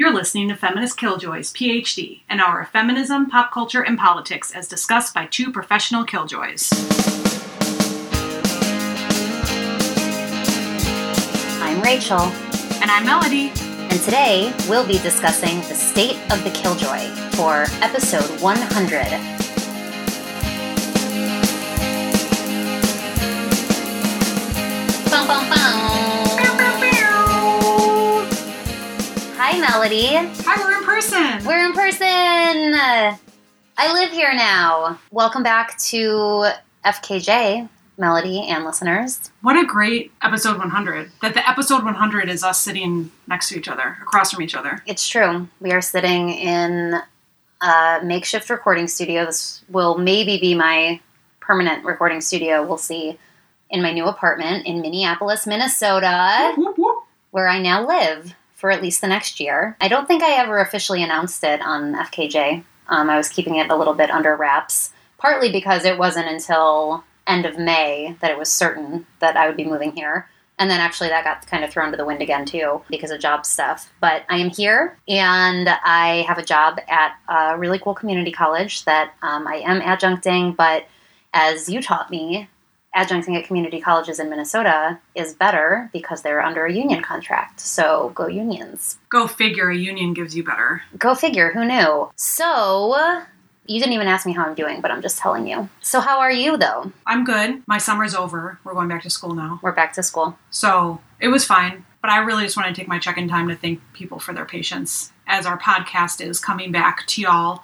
[0.00, 4.66] You're listening to Feminist Killjoys, PhD, an hour of feminism, pop culture, and politics as
[4.66, 6.70] discussed by two professional killjoys.
[11.60, 12.18] I'm Rachel,
[12.80, 13.52] And I'm Melody.
[13.90, 17.00] and today we'll be discussing the state of the killjoy
[17.36, 19.04] for episode 100.
[25.10, 25.59] Bum, bum, bum.
[29.52, 30.06] Hi, Melody.
[30.14, 31.44] Hi, we're in person.
[31.44, 32.06] We're in person.
[32.06, 35.00] I live here now.
[35.10, 36.50] Welcome back to
[36.84, 39.32] FKJ, Melody and listeners.
[39.42, 41.10] What a great episode 100.
[41.20, 44.84] That the episode 100 is us sitting next to each other, across from each other.
[44.86, 45.48] It's true.
[45.60, 47.00] We are sitting in
[47.60, 49.26] a makeshift recording studio.
[49.26, 51.00] This will maybe be my
[51.40, 52.64] permanent recording studio.
[52.64, 53.18] We'll see.
[53.68, 57.04] In my new apartment in Minneapolis, Minnesota, Whoop, whoop.
[57.32, 59.74] where I now live for at least the next year.
[59.80, 62.62] I don't think I ever officially announced it on FKJ.
[62.88, 67.02] Um, I was keeping it a little bit under wraps, partly because it wasn't until
[67.26, 70.28] end of May that it was certain that I would be moving here.
[70.58, 73.18] And then actually that got kind of thrown to the wind again too because of
[73.18, 73.90] job stuff.
[73.98, 78.84] But I am here and I have a job at a really cool community college
[78.84, 80.54] that um, I am adjuncting.
[80.54, 80.86] But
[81.32, 82.46] as you taught me,
[82.94, 87.60] adjuncting at community colleges in Minnesota is better because they're under a union contract.
[87.60, 88.98] So go unions.
[89.08, 90.82] Go figure, a union gives you better.
[90.98, 92.10] Go figure, who knew?
[92.16, 93.24] So
[93.66, 95.68] you didn't even ask me how I'm doing, but I'm just telling you.
[95.80, 96.92] So how are you though?
[97.06, 97.62] I'm good.
[97.66, 98.58] My summer's over.
[98.64, 99.60] We're going back to school now.
[99.62, 100.36] We're back to school.
[100.50, 101.84] So it was fine.
[102.02, 104.32] But I really just want to take my check in time to thank people for
[104.32, 107.62] their patience as our podcast is coming back to y'all.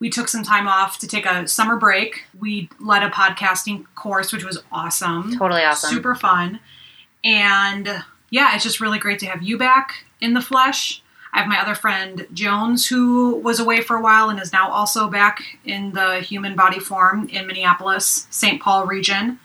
[0.00, 2.24] We took some time off to take a summer break.
[2.38, 5.36] We led a podcasting course, which was awesome.
[5.36, 5.90] Totally awesome.
[5.90, 6.58] Super fun.
[7.22, 11.02] And yeah, it's just really great to have you back in the flesh.
[11.32, 14.70] I have my other friend Jones, who was away for a while and is now
[14.70, 18.60] also back in the human body form in Minneapolis, St.
[18.60, 19.38] Paul region.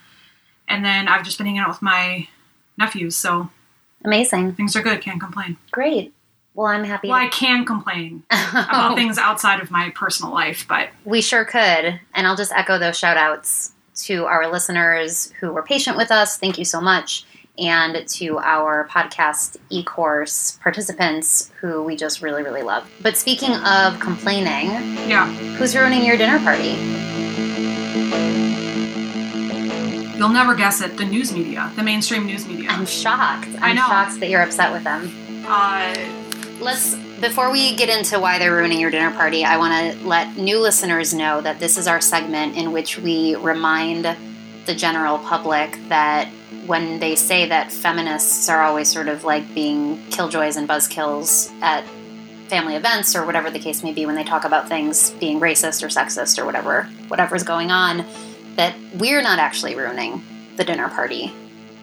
[0.68, 2.28] And then I've just been hanging out with my
[2.78, 3.52] nephews, so
[4.04, 4.54] Amazing.
[4.54, 5.02] things are good.
[5.02, 5.58] Can't complain.
[5.70, 6.15] Great.
[6.56, 7.10] Well, I'm happy.
[7.10, 12.00] Well, I can complain about things outside of my personal life, but we sure could.
[12.14, 13.74] And I'll just echo those shout outs
[14.06, 16.38] to our listeners who were patient with us.
[16.38, 17.26] Thank you so much.
[17.58, 22.90] And to our podcast e course participants who we just really, really love.
[23.02, 24.68] But speaking of complaining,
[25.10, 25.28] yeah,
[25.58, 26.76] who's ruining your dinner party?
[30.18, 30.98] you'll never guess it.
[30.98, 32.70] The news media, the mainstream news media.
[32.70, 33.48] I'm shocked.
[33.58, 33.88] I'm I know.
[33.88, 35.12] shocked that you're upset with them.
[35.48, 35.94] Uh,
[36.60, 40.38] Let's before we get into why they're ruining your dinner party, I want to let
[40.38, 44.06] new listeners know that this is our segment in which we remind
[44.66, 46.28] the general public that
[46.66, 51.86] when they say that feminists are always sort of like being killjoys and buzzkills at
[52.48, 55.84] family events or whatever the case may be when they talk about things being racist
[55.84, 58.06] or sexist or whatever whatever's going on
[58.56, 60.24] that we're not actually ruining
[60.56, 61.34] the dinner party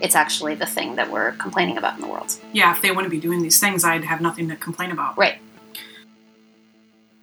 [0.02, 3.10] it's actually the thing that we're complaining about in the world yeah, if they wouldn't
[3.10, 5.16] be doing these things, I'd have nothing to complain about.
[5.16, 5.38] right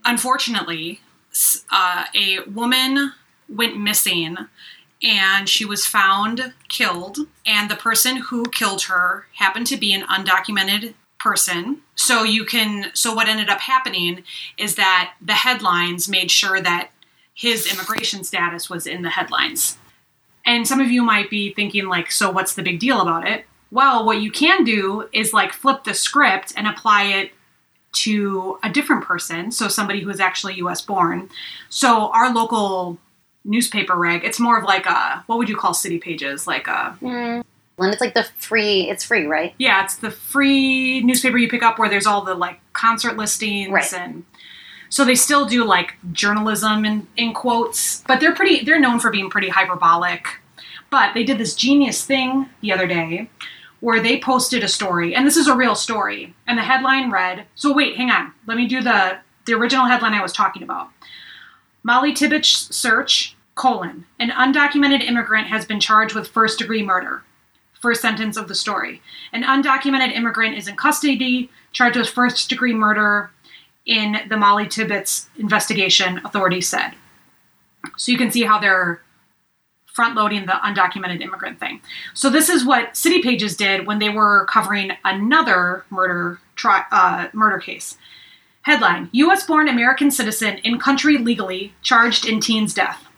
[0.09, 1.01] unfortunately,
[1.71, 3.13] uh, a woman
[3.47, 4.37] went missing
[5.01, 7.19] and she was found killed.
[7.45, 11.81] And the person who killed her happened to be an undocumented person.
[11.95, 14.23] So you can, so what ended up happening
[14.57, 16.89] is that the headlines made sure that
[17.33, 19.77] his immigration status was in the headlines.
[20.45, 23.45] And some of you might be thinking, like, so what's the big deal about it?
[23.71, 27.31] Well, what you can do is like flip the script and apply it
[27.91, 31.29] to a different person, so somebody who is actually US born.
[31.69, 32.97] So our local
[33.45, 36.47] newspaper reg, it's more of like a what would you call city pages?
[36.47, 37.05] Like a hmm.
[37.05, 37.45] and
[37.79, 41.79] it's like the free it's free right yeah, it's the free newspaper you pick up
[41.79, 43.93] where there's all the like concert listings Right.
[43.93, 44.23] and
[44.89, 49.11] so they still do like journalism in, in quotes, but they're pretty they're known for
[49.11, 50.27] being pretty hyperbolic.
[50.89, 53.29] But they did this genius thing the other day
[53.79, 56.35] where they posted a story, and this is a real story.
[56.45, 58.33] And the headline read, so wait, hang on.
[58.45, 60.89] Let me do the the original headline I was talking about.
[61.83, 67.23] Molly Tibbetts search, colon, an undocumented immigrant has been charged with first degree murder.
[67.79, 69.01] First sentence of the story.
[69.31, 73.31] An undocumented immigrant is in custody, charged with first degree murder
[73.89, 76.91] in the Molly Tibbetts investigation, authorities said.
[77.97, 79.01] So you can see how they're
[79.87, 81.81] front loading the undocumented immigrant thing.
[82.13, 87.29] So this is what City Pages did when they were covering another murder tri- uh,
[87.33, 87.97] murder case.
[88.61, 89.47] Headline: U.S.
[89.47, 93.08] born American citizen in country legally charged in teen's death.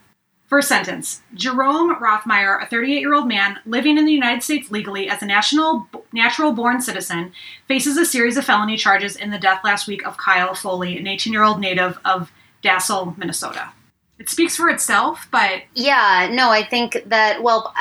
[0.52, 5.08] First sentence Jerome Rothmeyer, a 38 year old man living in the United States legally
[5.08, 7.32] as a national, natural born citizen,
[7.70, 11.08] faces a series of felony charges in the death last week of Kyle Foley, an
[11.08, 13.72] 18 year old native of Dassel, Minnesota.
[14.20, 15.62] It speaks for itself, but.
[15.74, 17.74] Yeah, no, I think that, well,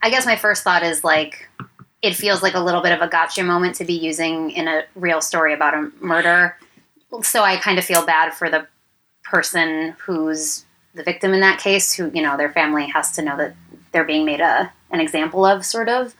[0.00, 1.46] I guess my first thought is like,
[2.00, 4.84] it feels like a little bit of a gotcha moment to be using in a
[4.94, 6.56] real story about a murder.
[7.20, 8.66] So I kind of feel bad for the
[9.24, 10.64] person who's
[10.98, 13.54] the victim in that case, who you know their family has to know that
[13.92, 16.14] they're being made a an example of, sort of.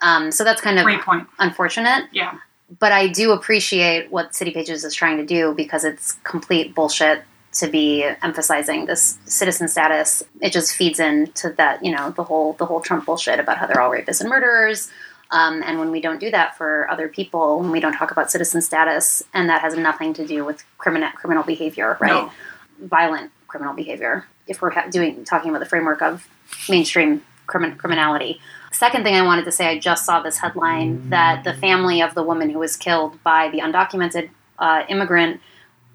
[0.00, 1.28] Um, so that's kind of Great point.
[1.38, 2.08] unfortunate.
[2.12, 2.38] Yeah.
[2.80, 7.22] But I do appreciate what City Pages is trying to do because it's complete bullshit
[7.54, 10.22] to be emphasizing this citizen status.
[10.40, 13.66] It just feeds into that, you know, the whole the whole Trump bullshit about how
[13.66, 14.90] they're all rapists and murderers.
[15.30, 18.30] Um, and when we don't do that for other people, when we don't talk about
[18.30, 22.10] citizen status, and that has nothing to do with criminal criminal behavior, right?
[22.10, 22.32] No.
[22.80, 24.24] Violent criminal behavior.
[24.48, 26.26] If we're doing talking about the framework of
[26.68, 28.40] mainstream crimin- criminality.
[28.72, 32.14] Second thing I wanted to say, I just saw this headline that the family of
[32.14, 35.40] the woman who was killed by the undocumented uh, immigrant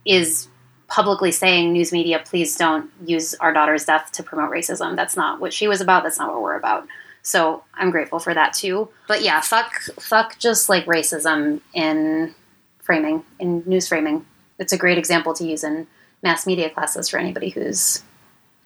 [0.05, 0.47] is
[0.87, 4.95] publicly saying, news media, please don't use our daughter's death to promote racism.
[4.95, 6.03] That's not what she was about.
[6.03, 6.87] That's not what we're about.
[7.23, 8.87] So I'm grateful for that too.
[9.07, 12.35] But yeah, fuck, fuck, just like racism in
[12.79, 14.25] framing, in news framing.
[14.59, 15.87] It's a great example to use in
[16.23, 18.03] mass media classes for anybody who's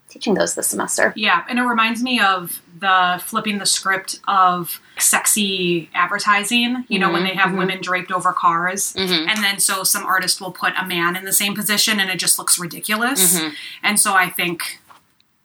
[0.09, 1.13] teaching those this semester.
[1.15, 6.86] Yeah, and it reminds me of the flipping the script of sexy advertising.
[6.89, 7.59] You know, when mm-hmm, they have mm-hmm.
[7.59, 9.30] women draped over cars, mm-hmm.
[9.30, 12.19] and then so some artist will put a man in the same position, and it
[12.19, 13.42] just looks ridiculous.
[13.83, 14.80] And so I think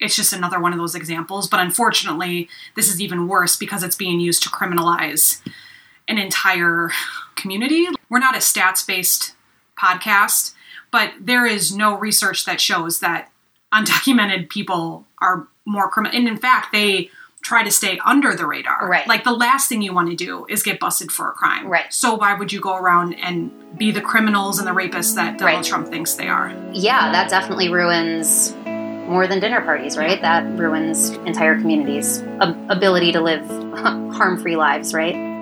[0.00, 1.48] it's just another one of those examples.
[1.48, 5.40] But unfortunately, this is even worse because it's being used to criminalize
[6.08, 6.90] an entire
[7.34, 7.86] community.
[8.08, 9.34] We're not a stats based
[9.80, 10.54] podcast,
[10.90, 13.30] but there is no research that shows that
[13.72, 16.16] undocumented people are more criminal.
[16.16, 17.10] And in fact, they
[17.42, 18.88] try to stay under the radar.
[18.88, 19.06] Right.
[19.06, 21.68] Like the last thing you want to do is get busted for a crime.
[21.68, 21.92] Right.
[21.92, 25.58] So why would you go around and be the criminals and the rapists that Donald
[25.58, 25.64] Right.
[25.64, 26.52] Trump thinks they are?
[26.72, 30.20] Yeah, that definitely ruins more than dinner parties, right?
[30.20, 33.46] That ruins entire communities' ability to live
[33.76, 35.35] harm free lives, right?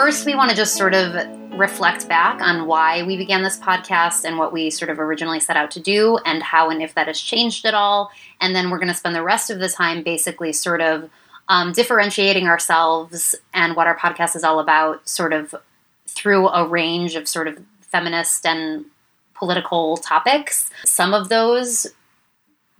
[0.00, 1.14] First, we want to just sort of
[1.58, 5.58] reflect back on why we began this podcast and what we sort of originally set
[5.58, 8.10] out to do, and how and if that has changed at all.
[8.40, 11.10] And then we're going to spend the rest of the time basically sort of
[11.48, 15.54] um, differentiating ourselves and what our podcast is all about, sort of
[16.06, 18.86] through a range of sort of feminist and
[19.34, 20.70] political topics.
[20.86, 21.86] Some of those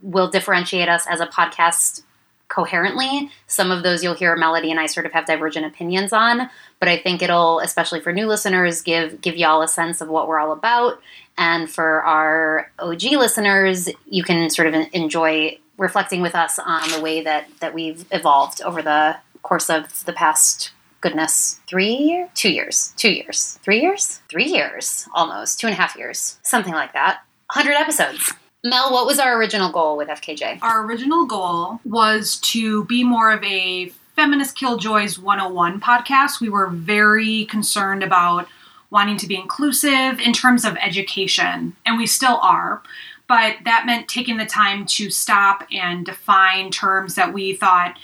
[0.01, 2.03] will differentiate us as a podcast
[2.51, 3.31] coherently.
[3.47, 6.89] Some of those you'll hear Melody and I sort of have divergent opinions on, but
[6.89, 10.39] I think it'll, especially for new listeners, give give y'all a sense of what we're
[10.39, 11.01] all about.
[11.39, 17.01] And for our OG listeners, you can sort of enjoy reflecting with us on the
[17.01, 22.53] way that that we've evolved over the course of the past goodness three years two
[22.53, 26.93] years two years three years three years almost two and a half years something like
[26.93, 27.23] that
[27.55, 32.85] 100 episodes mel what was our original goal with fkj Our original goal was to
[32.85, 36.43] be more of a Feminist Killjoys 101 podcast.
[36.43, 38.49] We were very concerned about
[38.91, 42.83] wanting to be inclusive in terms of education, and we still are.
[43.29, 47.97] But that meant taking the time to stop and define terms that we thought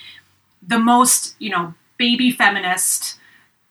[0.66, 3.18] the most, you know, baby feminist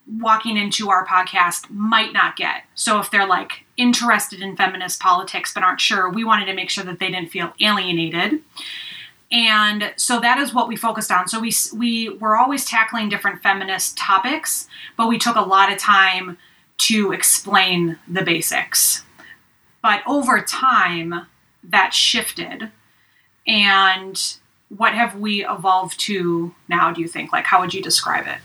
[0.07, 2.63] walking into our podcast might not get.
[2.75, 6.69] So if they're like interested in feminist politics but aren't sure, we wanted to make
[6.69, 8.41] sure that they didn't feel alienated.
[9.31, 11.27] And so that is what we focused on.
[11.27, 15.77] So we we were always tackling different feminist topics, but we took a lot of
[15.79, 16.37] time
[16.77, 19.03] to explain the basics.
[19.81, 21.27] But over time,
[21.63, 22.71] that shifted.
[23.47, 24.21] And
[24.69, 27.31] what have we evolved to now, do you think?
[27.31, 28.37] Like, how would you describe it?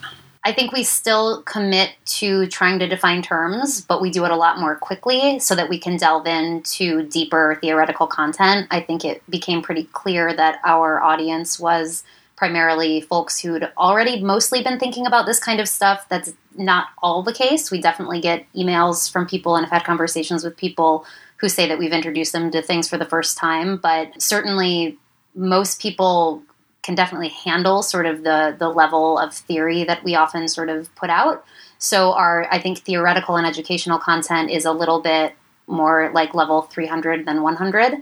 [0.42, 4.37] I think we still commit to trying to define terms, but we do it a
[4.37, 8.66] lot more quickly so that we can delve into deeper theoretical content.
[8.70, 12.04] I think it became pretty clear that our audience was
[12.37, 16.06] primarily folks who'd already mostly been thinking about this kind of stuff.
[16.09, 17.70] That's not all the case.
[17.70, 21.04] We definitely get emails from people and have had conversations with people
[21.37, 24.97] who say that we've introduced them to things for the first time, but certainly
[25.35, 26.42] most people
[26.82, 30.94] can definitely handle sort of the the level of theory that we often sort of
[30.94, 31.44] put out.
[31.78, 35.34] So our I think theoretical and educational content is a little bit
[35.66, 37.94] more like level 300 than 100.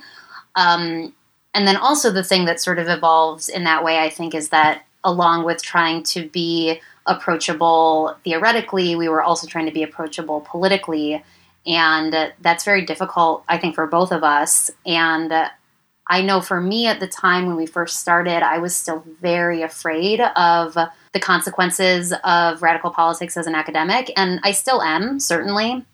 [0.57, 1.15] Um,
[1.55, 4.51] and then also the thing that sort of evolves in that way I think is
[4.51, 10.41] that along with trying to be approachable theoretically, we were also trying to be approachable
[10.43, 11.23] politically
[11.67, 14.71] And that's very difficult, I think, for both of us.
[14.87, 15.33] And
[16.09, 19.63] I know for me at the time when we first started, I was still very
[19.63, 20.75] afraid of
[21.13, 24.11] the consequences of radical politics as an academic.
[24.17, 25.85] And I still am, certainly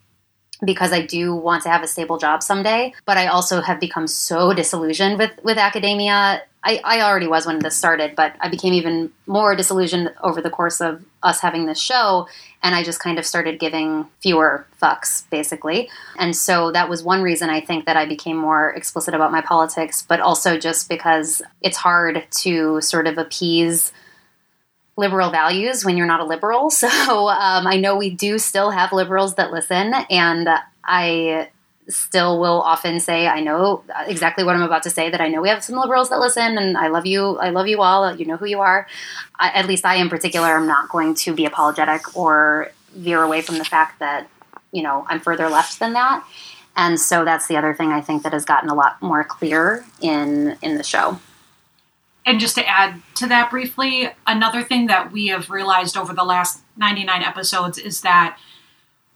[0.65, 2.95] because I do want to have a stable job someday.
[3.07, 6.43] But I also have become so disillusioned with, with academia.
[6.65, 10.49] I, I already was when this started, but I became even more disillusioned over the
[10.49, 12.27] course of us having this show.
[12.63, 15.91] And I just kind of started giving fewer fucks, basically.
[16.19, 19.43] And so that was one reason I think that I became more explicit about my
[19.43, 23.93] politics, but also just because it's hard to sort of appease
[24.97, 26.71] liberal values when you're not a liberal.
[26.85, 30.49] So um, I know we do still have liberals that listen, and
[30.83, 31.49] I
[31.89, 35.11] still will often say I know exactly what I'm about to say.
[35.11, 37.39] That I know we have some liberals that listen, and I love you.
[37.39, 38.15] I love you all.
[38.15, 38.87] You know who you are.
[39.39, 43.43] I, at least I, in particular, am not going to be apologetic or veer away
[43.43, 44.29] from the fact that
[44.73, 46.25] you know I'm further left than that.
[46.77, 49.85] And so that's the other thing I think that has gotten a lot more clear
[50.01, 51.19] in in the show
[52.27, 56.25] and just to add to that briefly, another thing that we have realized over the
[56.25, 58.39] last 99 episodes is that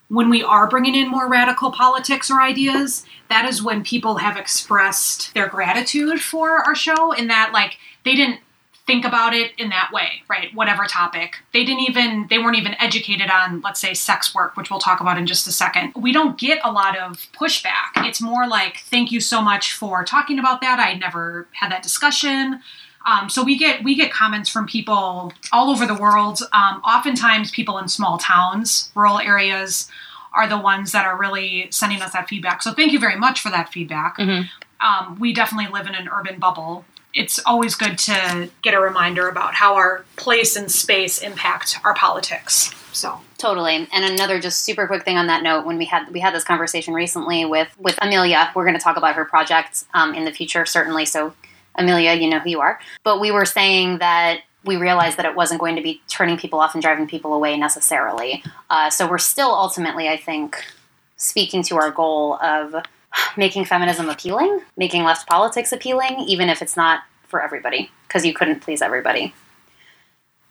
[0.09, 4.37] when we are bringing in more radical politics or ideas, that is when people have
[4.37, 8.41] expressed their gratitude for our show, in that, like, they didn't
[8.87, 10.49] think about it in that way, right?
[10.55, 11.35] Whatever topic.
[11.53, 15.01] They didn't even, they weren't even educated on, let's say, sex work, which we'll talk
[15.01, 15.93] about in just a second.
[15.95, 17.91] We don't get a lot of pushback.
[17.97, 20.81] It's more like, thank you so much for talking about that.
[20.81, 22.63] I never had that discussion.
[23.07, 26.41] Um, so we get we get comments from people all over the world.
[26.53, 29.89] Um, oftentimes, people in small towns, rural areas,
[30.35, 32.63] are the ones that are really sending us that feedback.
[32.63, 34.19] So thank you very much for that feedback.
[34.19, 34.87] Mm-hmm.
[34.87, 36.85] Um, we definitely live in an urban bubble.
[37.15, 41.95] It's always good to get a reminder about how our place and space impact our
[41.95, 42.73] politics.
[42.93, 43.89] So totally.
[43.93, 46.45] And another just super quick thing on that note, when we had we had this
[46.45, 50.33] conversation recently with with Amelia, we're going to talk about her project um, in the
[50.33, 51.07] future, certainly.
[51.07, 51.33] So
[51.75, 52.81] Amelia, you know who you are.
[53.05, 56.61] But we were saying that we realized that it wasn't going to be turning people
[56.61, 58.43] off and driving people away necessarily.
[58.71, 60.65] Uh, so we're still ultimately, I think,
[61.17, 62.75] speaking to our goal of
[63.37, 68.35] making feminism appealing, making left politics appealing, even if it's not for everybody, because you
[68.35, 69.35] couldn't please everybody.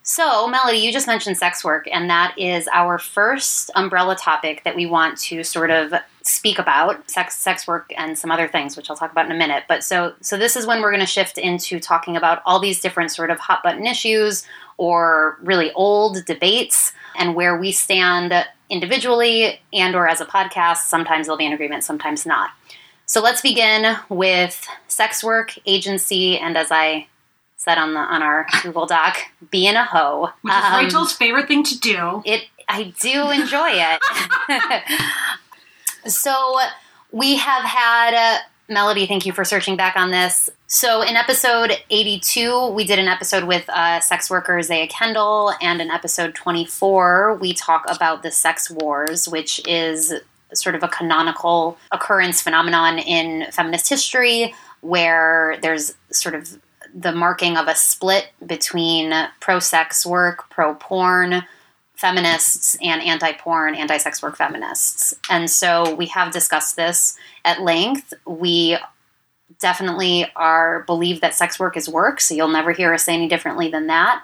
[0.03, 4.73] So, Melody, you just mentioned sex work, and that is our first umbrella topic that
[4.73, 5.93] we want to sort of
[6.27, 9.37] speak about sex, sex work, and some other things, which I'll talk about in a
[9.37, 9.63] minute.
[9.67, 12.81] But so, so this is when we're going to shift into talking about all these
[12.81, 14.45] different sort of hot button issues
[14.77, 18.33] or really old debates and where we stand
[18.69, 20.77] individually and or as a podcast.
[20.87, 22.51] Sometimes they'll be in agreement, sometimes not.
[23.05, 27.07] So let's begin with sex work, agency, and as I
[27.55, 29.17] said on the on our Google Doc,
[29.49, 30.29] being a hoe.
[30.41, 32.21] Which is um, Rachel's favorite thing to do.
[32.25, 34.01] It I do enjoy it.
[36.07, 36.59] so
[37.11, 40.49] we have had uh, Melody, thank you for searching back on this.
[40.67, 45.81] So, in episode 82, we did an episode with uh, sex worker Zaya Kendall, and
[45.81, 50.13] in episode 24, we talk about the sex wars, which is
[50.53, 56.59] sort of a canonical occurrence phenomenon in feminist history where there's sort of
[56.93, 61.43] the marking of a split between pro sex work, pro porn
[61.97, 65.13] feminists, and anti porn, anti sex work feminists.
[65.29, 68.13] And so we have discussed this at length.
[68.25, 68.77] We
[69.59, 73.27] definitely are believe that sex work is work, so you'll never hear us say any
[73.27, 74.23] differently than that.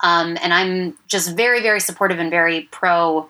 [0.00, 3.28] Um, and I'm just very, very supportive and very pro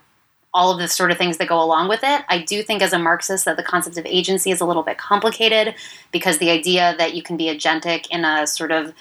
[0.52, 2.24] all of the sort of things that go along with it.
[2.28, 4.98] I do think, as a Marxist, that the concept of agency is a little bit
[4.98, 5.74] complicated
[6.12, 8.94] because the idea that you can be agentic in a sort of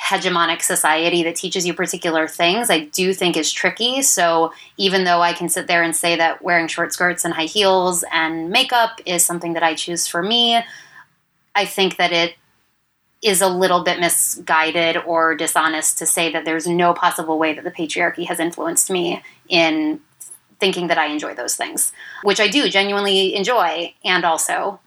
[0.00, 4.02] hegemonic society that teaches you particular things, I do think is tricky.
[4.02, 7.44] So even though I can sit there and say that wearing short skirts and high
[7.44, 10.60] heels and makeup is something that I choose for me,
[11.54, 12.34] I think that it
[13.22, 17.62] is a little bit misguided or dishonest to say that there's no possible way that
[17.62, 20.00] the patriarchy has influenced me in
[20.58, 21.92] thinking that I enjoy those things,
[22.24, 23.94] which I do genuinely enjoy.
[24.04, 24.80] And also,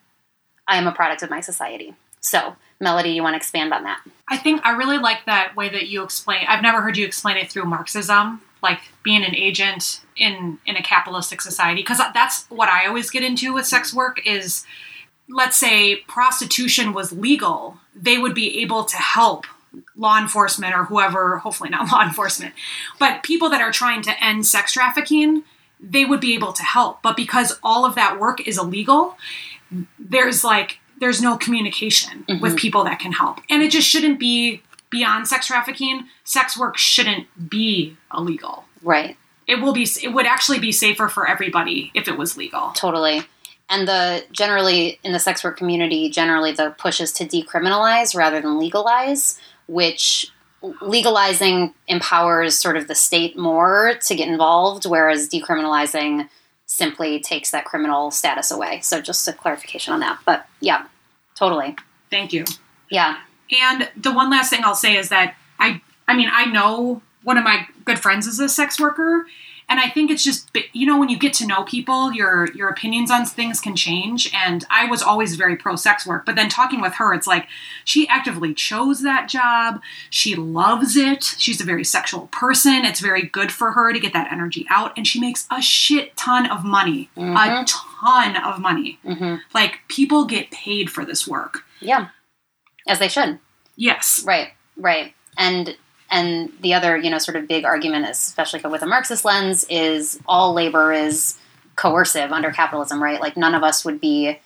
[0.67, 1.93] I am a product of my society.
[2.19, 4.01] So, Melody, you want to expand on that?
[4.27, 6.45] I think I really like that way that you explain.
[6.47, 10.83] I've never heard you explain it through Marxism, like being an agent in in a
[10.83, 14.25] capitalistic society, because that's what I always get into with sex work.
[14.25, 14.65] Is
[15.29, 19.45] let's say prostitution was legal, they would be able to help
[19.95, 22.53] law enforcement or whoever, hopefully not law enforcement,
[22.99, 25.43] but people that are trying to end sex trafficking
[25.79, 27.01] they would be able to help.
[27.01, 29.17] But because all of that work is illegal,
[29.99, 32.41] there's like there's no communication mm-hmm.
[32.41, 33.37] with people that can help.
[33.47, 36.05] And it just shouldn't be beyond sex trafficking.
[36.23, 38.65] Sex work shouldn't be illegal.
[38.81, 39.15] Right.
[39.45, 42.71] It will be it would actually be safer for everybody if it was legal.
[42.71, 43.21] Totally.
[43.69, 48.41] and the generally in the sex work community, generally the push is to decriminalize rather
[48.41, 50.31] than legalize, which
[50.81, 56.27] legalizing empowers sort of the state more to get involved, whereas decriminalizing
[56.65, 58.79] simply takes that criminal status away.
[58.81, 60.17] So just a clarification on that.
[60.25, 60.87] But yeah,
[61.35, 61.75] totally.
[62.09, 62.45] Thank you.
[62.89, 63.17] Yeah.
[63.61, 67.37] And the one last thing I'll say is that I I mean, I know one
[67.37, 69.25] of my good friends is a sex worker
[69.67, 72.69] and I think it's just you know when you get to know people, your your
[72.69, 74.31] opinions on things can change.
[74.33, 77.47] And I was always very pro sex work, but then talking with her, it's like
[77.83, 79.81] she actively chose that job.
[80.09, 81.23] She loves it.
[81.37, 82.85] She's a very sexual person.
[82.85, 86.15] It's very good for her to get that energy out, and she makes a shit
[86.17, 87.35] ton of money, Mm-hmm.
[87.35, 88.99] a ton of money.
[89.05, 89.41] Mhm.
[89.53, 91.63] Like people get paid for this work.
[91.79, 92.07] Yeah.
[92.87, 93.39] As they should.
[93.75, 94.23] Yes.
[94.25, 95.13] Right, right.
[95.37, 95.75] And
[96.11, 100.19] and the other, you know, sort of big argument, especially with a Marxist lens, is
[100.27, 101.37] all labor is
[101.75, 103.19] coercive under capitalism, right?
[103.19, 104.39] Like none of us would be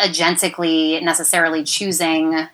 [0.00, 2.48] agentically necessarily choosing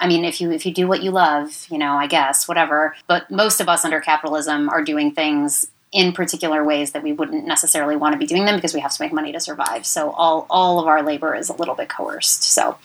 [0.00, 2.96] I mean, if you if you do what you love, you know, I guess whatever.
[3.06, 7.46] But most of us under capitalism are doing things in particular ways that we wouldn't
[7.46, 9.86] necessarily want to be doing them because we have to make money to survive.
[9.86, 12.42] So all all of our labor is a little bit coerced.
[12.42, 12.76] So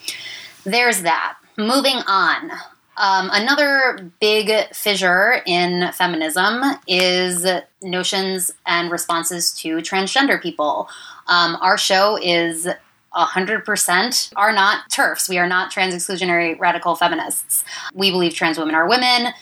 [0.64, 1.38] there's that.
[1.58, 2.52] Moving on.
[2.98, 7.46] Um, another big fissure in feminism is
[7.82, 10.88] notions and responses to transgender people.
[11.28, 12.68] Um, our show is
[13.16, 15.30] 100% are not TERFs.
[15.30, 17.64] We are not trans exclusionary radical feminists.
[17.94, 19.34] We believe trans women are women.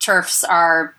[0.00, 0.94] TERFs are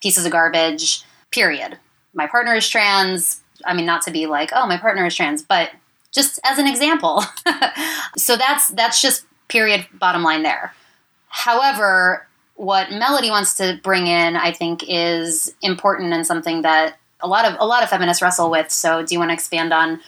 [0.00, 1.78] pieces of garbage, period.
[2.14, 3.42] My partner is trans.
[3.64, 5.70] I mean, not to be like, oh, my partner is trans, but
[6.12, 7.24] just as an example.
[8.16, 10.72] so that's that's just period bottom line there.
[11.36, 17.28] However, what Melody wants to bring in, I think, is important and something that a
[17.28, 18.70] lot of a lot of feminists wrestle with.
[18.70, 20.00] So, do you want to expand on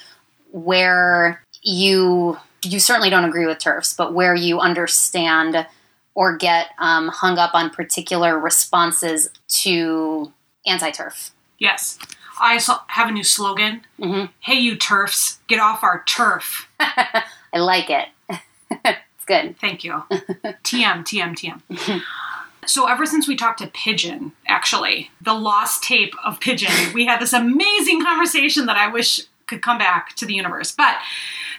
[0.53, 5.67] where you you certainly don't agree with turfs, but where you understand
[6.15, 10.33] or get um, hung up on particular responses to
[10.67, 11.31] anti-turf?
[11.59, 11.99] Yes.
[12.41, 12.59] I
[12.89, 13.83] have a new slogan.
[14.01, 14.31] Mhm.
[14.41, 16.69] Hey, you turfs, get off our turf.
[16.81, 18.09] I like it.
[19.29, 19.57] Good.
[19.61, 20.03] Thank you.
[20.11, 22.03] TM, TM, TM.
[22.67, 27.21] So, ever since we talked to Pigeon, actually, the lost tape of Pigeon, we had
[27.21, 30.73] this amazing conversation that I wish could come back to the universe.
[30.73, 30.97] But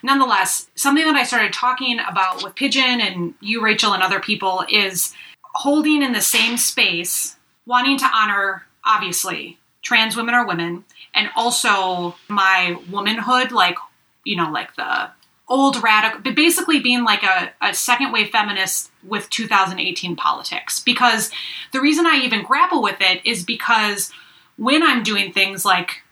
[0.04, 4.64] nonetheless, something that I started talking about with Pigeon and you, Rachel, and other people
[4.70, 5.16] is
[5.56, 12.16] holding in the same space, wanting to honor, obviously, trans women are women, and also
[12.28, 13.78] my womanhood, like,
[14.24, 15.10] you know, like the
[15.50, 20.80] old radical, but basically being like a, a second wave feminist with 2018 politics.
[20.80, 21.32] Because
[21.74, 24.12] the reason I even grapple with it is because
[24.58, 26.04] when I'm doing things like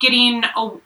[0.00, 0.44] getting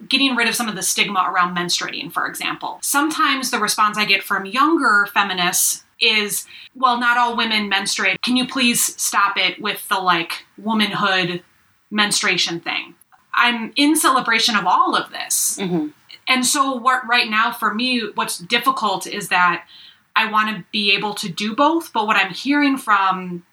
[0.08, 4.04] getting rid of some of the stigma around menstruating, for example, sometimes the response I
[4.04, 8.22] get from younger feminists is, "Well, not all women menstruate.
[8.22, 11.42] Can you please stop it with the like womanhood
[11.90, 12.94] menstruation thing?"
[13.34, 15.58] I'm in celebration of all of this.
[15.60, 15.92] Mhm.
[16.28, 19.66] And so, what right now for me, what's difficult is that
[20.14, 21.92] I want to be able to do both.
[21.92, 23.44] But what I'm hearing from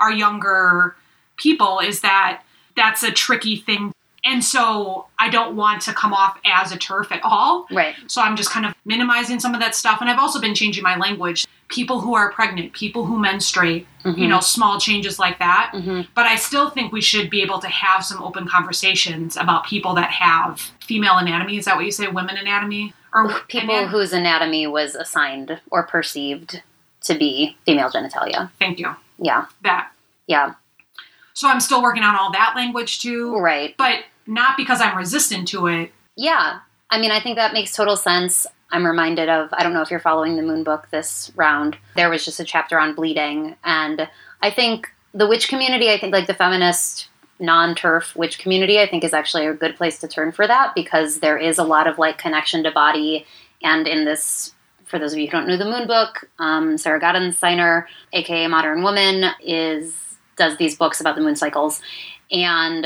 [0.00, 0.96] our younger
[1.36, 2.42] people is that
[2.76, 3.92] that's a tricky thing.
[4.24, 7.66] And so, I don't want to come off as a turf at all.
[7.70, 7.94] Right.
[8.06, 9.98] So, I'm just kind of minimizing some of that stuff.
[10.00, 11.46] And I've also been changing my language.
[11.68, 15.70] People who are pregnant, people who menstruate, you know, small changes like that.
[15.74, 16.06] Mhm.
[16.14, 19.94] But I still think we should be able to have some open conversations about people
[19.94, 21.56] that have female anatomy.
[21.56, 22.06] Is that what you say?
[22.08, 22.92] Women anatomy?
[23.14, 26.60] Or People ana- whose anatomy was assigned or perceived
[27.04, 28.50] to be female genitalia.
[28.58, 28.94] Thank you.
[29.18, 29.46] Yeah.
[29.62, 29.90] That.
[30.26, 30.54] Yeah.
[31.32, 33.36] So I'm still working on all that language too.
[33.38, 33.74] Right.
[33.76, 35.92] But not because I'm resistant to it.
[36.16, 36.60] Yeah.
[36.90, 38.46] I mean, I think that makes total sense.
[38.70, 41.76] I'm reminded of, I don't know if you're following the Moon Book this round.
[41.96, 43.56] There was just a chapter on bleeding.
[43.64, 44.08] And
[44.42, 47.08] I think the witch community, I think like the feminist
[47.38, 50.74] non turf witch community, I think is actually a good place to turn for that
[50.74, 53.26] because there is a lot of like connection to body.
[53.62, 57.00] And in this, for those of you who don't know the Moon Book, um, Sarah
[57.00, 59.94] Gottesdiener, aka Modern Woman, is
[60.36, 61.80] does these books about the moon cycles.
[62.30, 62.84] And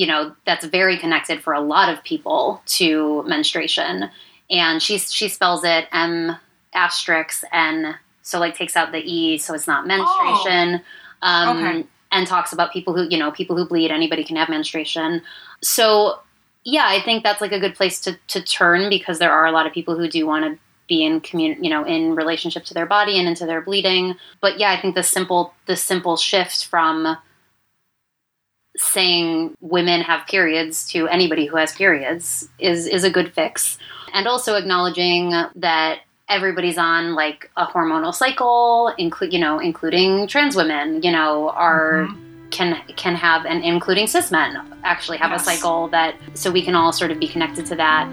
[0.00, 4.10] you know that's very connected for a lot of people to menstruation.
[4.50, 6.36] And she she spells it m
[6.74, 10.82] asterisk n so like takes out the e so it's not menstruation.
[11.22, 11.86] Um, Okay.
[12.12, 15.22] and talks about people who you know people who bleed anybody can have menstruation.
[15.62, 16.18] So
[16.66, 19.52] yeah i think that's like a good place to to turn because there are a
[19.52, 22.74] lot of people who do want to be in commun you know in relationship to
[22.74, 24.14] their body and into their bleeding.
[24.40, 27.16] But yeah i think the simple the simple shift from
[28.76, 33.78] saying women have periods to anybody who has periods is is a good fix.
[34.12, 40.56] And also acknowledging that everybody's on like a hormonal cycle, include you know, including trans
[40.56, 42.50] women, you know, are Mhm.
[42.50, 45.42] can can have and including cis men actually have Yes.
[45.42, 48.08] a cycle that so we can all sort of be connected to that.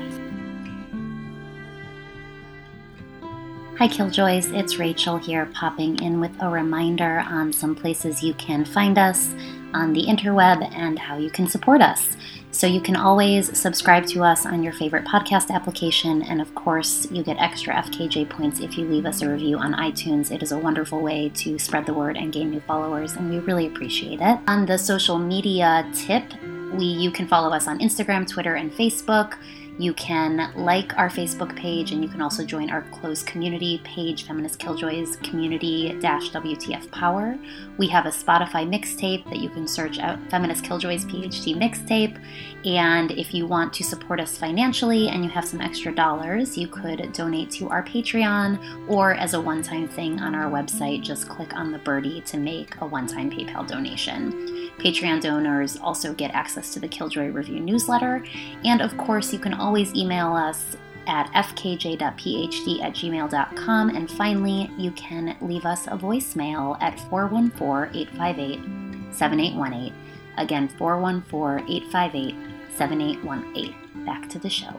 [3.78, 8.64] Hi Killjoys, it's Rachel here popping in with a reminder on some places you can
[8.64, 9.34] find us
[9.74, 12.16] on the interweb and how you can support us.
[12.52, 17.10] So you can always subscribe to us on your favorite podcast application, and of course,
[17.10, 20.32] you get extra FKJ points if you leave us a review on iTunes.
[20.32, 23.40] It is a wonderful way to spread the word and gain new followers, and we
[23.40, 24.40] really appreciate it.
[24.48, 26.26] On the social media tip,
[26.74, 29.36] we you can follow us on Instagram, Twitter, and Facebook.
[29.82, 34.28] You can like our Facebook page, and you can also join our closed community page,
[34.28, 37.36] Feminist Killjoys Community WTF Power.
[37.80, 42.16] We have a Spotify mixtape that you can search out Feminist Killjoys PhD mixtape.
[42.64, 46.68] And if you want to support us financially and you have some extra dollars, you
[46.68, 51.28] could donate to our Patreon or as a one time thing on our website, just
[51.28, 54.62] click on the birdie to make a one time PayPal donation.
[54.78, 58.24] Patreon donors also get access to the Killjoy Review newsletter.
[58.64, 60.76] And of course, you can always email us
[61.08, 63.90] at fkj.phd at gmail.com.
[63.90, 69.94] And finally, you can leave us a voicemail at 414 858 7818.
[70.38, 72.36] Again, 414 858
[72.76, 74.06] 7818.
[74.06, 74.78] Back to the show.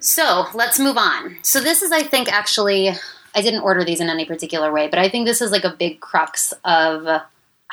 [0.00, 1.36] So let's move on.
[1.42, 2.90] So, this is, I think, actually,
[3.36, 5.70] I didn't order these in any particular way, but I think this is like a
[5.70, 7.22] big crux of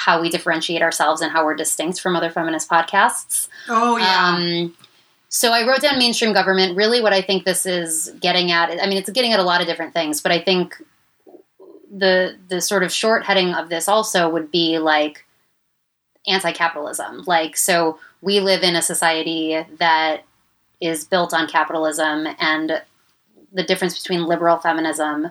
[0.05, 3.47] how we differentiate ourselves and how we're distinct from other feminist podcasts.
[3.69, 4.35] Oh yeah.
[4.35, 4.75] Um,
[5.29, 6.75] so I wrote down mainstream government.
[6.75, 9.61] Really, what I think this is getting at, I mean, it's getting at a lot
[9.61, 10.83] of different things, but I think
[11.95, 15.23] the the sort of short heading of this also would be like
[16.25, 17.23] anti-capitalism.
[17.27, 20.23] Like, so we live in a society that
[20.81, 22.81] is built on capitalism, and
[23.53, 25.29] the difference between liberal feminism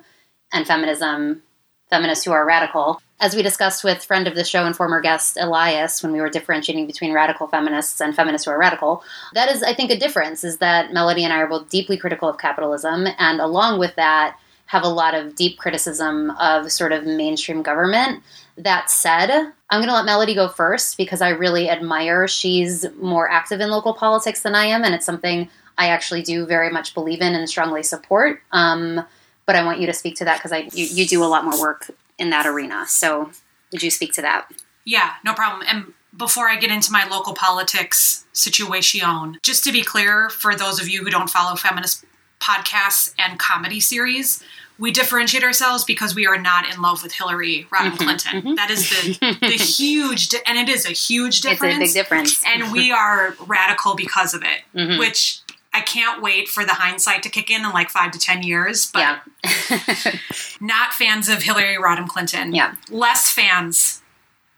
[0.52, 1.42] and feminism,
[1.90, 3.02] feminists who are radical.
[3.20, 6.30] As we discussed with friend of the show and former guest Elias when we were
[6.30, 9.04] differentiating between radical feminists and feminists who are radical,
[9.34, 12.30] that is, I think, a difference is that Melody and I are both deeply critical
[12.30, 17.04] of capitalism, and along with that, have a lot of deep criticism of sort of
[17.04, 18.22] mainstream government.
[18.56, 23.28] That said, I'm going to let Melody go first because I really admire she's more
[23.30, 26.94] active in local politics than I am, and it's something I actually do very much
[26.94, 28.40] believe in and strongly support.
[28.52, 29.04] Um,
[29.44, 31.44] but I want you to speak to that because I you, you do a lot
[31.44, 32.84] more work in that arena.
[32.86, 33.32] So
[33.72, 34.48] would you speak to that?
[34.84, 35.66] Yeah, no problem.
[35.68, 40.80] And before I get into my local politics situation, just to be clear for those
[40.80, 42.04] of you who don't follow feminist
[42.40, 44.42] podcasts and comedy series,
[44.78, 48.54] we differentiate ourselves because we are not in love with Hillary Rodham Clinton.
[48.54, 51.74] That is the the huge, di- and it is a huge difference.
[51.80, 52.42] It's a big difference.
[52.46, 54.98] and we are radical because of it, Mhm.
[54.98, 55.40] which
[55.72, 58.90] I can't wait for the hindsight to kick in in like five to ten years.
[58.90, 60.12] But yeah.
[60.60, 62.52] not fans of Hillary Rodham Clinton.
[62.54, 62.74] Yeah.
[62.90, 64.02] less fans,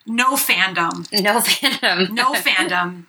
[0.07, 2.11] no fandom no fandom.
[2.11, 3.05] no fandom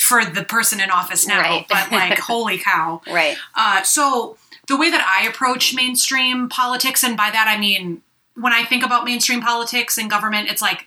[0.00, 1.66] for the person in office now, Right.
[1.68, 3.00] but like, holy cow.
[3.06, 3.36] Right.
[3.54, 4.36] Uh, so,
[4.68, 8.02] the way that I approach mainstream politics, and by that I mean
[8.34, 10.86] when I think about mainstream politics and government, it's like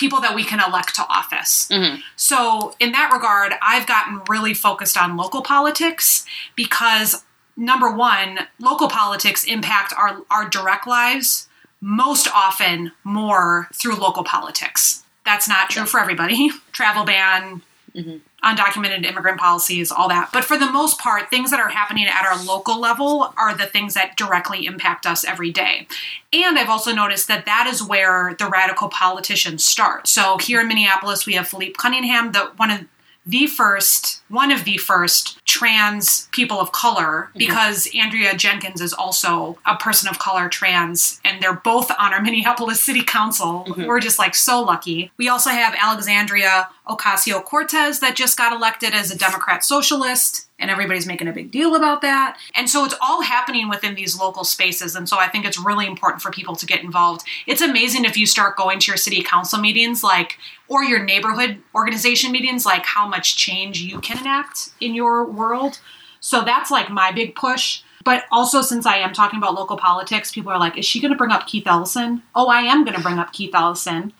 [0.00, 1.68] people that we can elect to office.
[1.70, 2.02] Mhm.
[2.16, 6.24] So, in that regard, I've gotten really focused on local politics
[6.56, 7.22] because
[7.56, 11.46] number one, local politics impact our, our direct lives
[11.82, 15.02] most often more through local politics.
[15.24, 16.50] That's not true for everybody.
[16.72, 17.62] Travel ban,
[18.42, 20.30] undocumented immigrant policies, all that.
[20.32, 23.66] But for the most part, things that are happening at our local level are the
[23.66, 25.86] things that directly impact us every day.
[26.32, 30.08] And I've also noticed that that is where the radical politicians start.
[30.08, 32.80] So here in Minneapolis, we have Phillipe Cunningham, the one of
[33.26, 37.38] the first, one of the first trans people of color, mm-hmm.
[37.38, 42.22] because Andrea Jenkins is also a person of color, trans, and they're both on our
[42.22, 43.66] Minneapolis City Council.
[43.68, 43.86] Mm-hmm.
[43.86, 45.12] We're just like so lucky.
[45.18, 50.70] We also have Alexandria Ocasio Cortez that just got elected as a Democrat socialist and
[50.70, 52.36] everybody's making a big deal about that.
[52.54, 54.94] And so it's all happening within these local spaces.
[54.94, 57.26] And so I think it's really important for people to get involved.
[57.46, 60.36] It's amazing if you start going to your city council meetings, like,
[60.70, 65.80] or your neighborhood organization meetings, like how much change you can enact in your world.
[66.20, 67.82] So that's like my big push.
[68.04, 71.12] But also, since I am talking about local politics, people are like, is she going
[71.12, 72.22] to bring up Keith Ellison?
[72.34, 74.14] Oh, I am going to bring up Keith Ellison.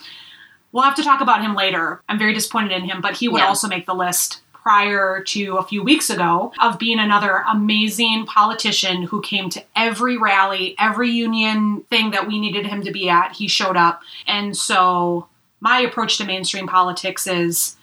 [0.72, 2.02] We'll have to talk about him later.
[2.08, 3.46] I'm very disappointed in him, but he would Yeah.
[3.48, 9.02] also make the list prior to a few weeks ago of being another amazing politician
[9.04, 13.32] who came to every rally, every union thing that we needed him to be at.
[13.32, 14.02] He showed up.
[14.26, 15.26] And so
[15.60, 17.76] my approach to mainstream politics is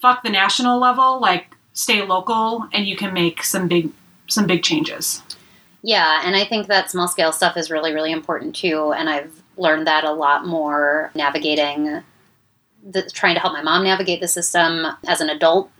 [0.00, 3.90] fuck the national level, like stay local, and you can make some big
[4.28, 5.22] some big changes.
[5.82, 8.92] Yeah, and I think that small scale stuff is really, really important too.
[8.92, 12.02] And I've learned that a lot more navigating,
[12.88, 15.70] the, trying to help my mom navigate the system as an adult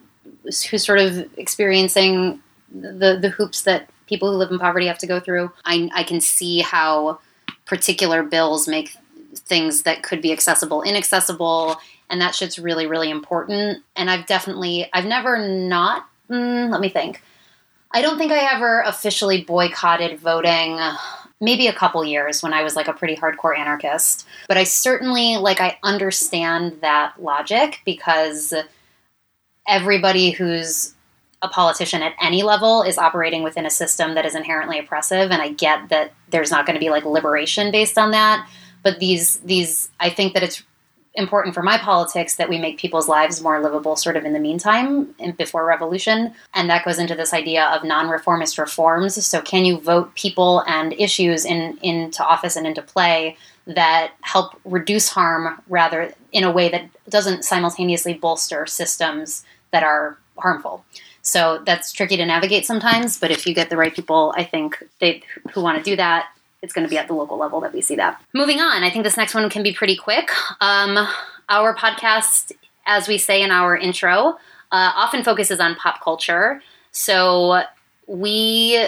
[0.42, 5.06] who's sort of experiencing the, the hoops that people who live in poverty have to
[5.06, 5.50] go through.
[5.64, 7.20] I, I can see how
[7.64, 8.96] particular bills make
[9.44, 11.76] things that could be accessible inaccessible.
[12.10, 13.82] And that shit's really, really important.
[13.96, 17.22] And I've definitely, I've never not, mm, let me think.
[17.90, 20.78] I don't think I ever officially boycotted voting.
[21.40, 24.26] Maybe a couple years when I was like a pretty hardcore anarchist.
[24.46, 28.54] But I certainly like I understand that logic because
[29.66, 30.94] everybody who's
[31.42, 35.42] a politician at any level is operating within a system that is inherently oppressive and
[35.42, 38.48] I get that there's not going to be like liberation based on that
[38.82, 40.62] but these these I think that it's
[41.14, 44.38] important for my politics that we make people's lives more livable sort of in the
[44.38, 46.32] meantime before revolution.
[46.54, 49.24] And that goes into this idea of non-reformist reforms.
[49.24, 54.58] So can you vote people and issues in into office and into play that help
[54.64, 60.84] reduce harm rather in a way that doesn't simultaneously bolster systems that are harmful?
[61.20, 64.82] So that's tricky to navigate sometimes but if you get the right people i think
[64.98, 66.30] they who want to do that
[66.62, 68.22] it's going to be at the local level that we see that.
[68.32, 70.30] Moving on, I think this next one can be pretty quick.
[70.60, 70.96] Um,
[71.48, 72.52] our podcast,
[72.86, 74.38] as we say in our intro,
[74.70, 76.62] uh, often focuses on pop culture.
[76.92, 77.62] So
[78.06, 78.86] we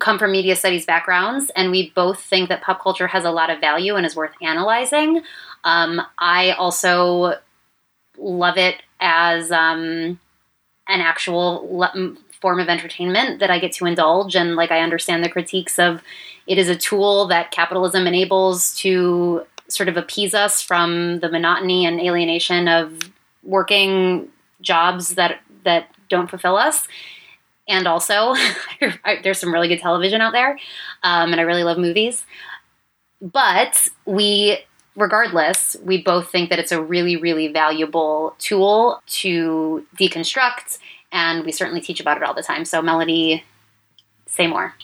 [0.00, 3.50] come from media studies backgrounds, and we both think that pop culture has a lot
[3.50, 5.22] of value and is worth analyzing.
[5.64, 7.34] Um, I also
[8.18, 10.18] love it as um,
[10.88, 15.24] an actual le- form of entertainment that I get to indulge, and like I understand
[15.24, 16.02] the critiques of
[16.46, 21.86] it is a tool that capitalism enables to sort of appease us from the monotony
[21.86, 22.98] and alienation of
[23.42, 24.28] working
[24.60, 26.86] jobs that that don't fulfill us.
[27.68, 28.34] And also,
[29.22, 30.58] there's some really good television out there,
[31.02, 32.24] um, and I really love movies.
[33.20, 34.58] But we,
[34.96, 40.78] regardless, we both think that it's a really, really valuable tool to deconstruct,
[41.12, 42.64] and we certainly teach about it all the time.
[42.64, 43.44] So, Melody,
[44.26, 44.74] say more.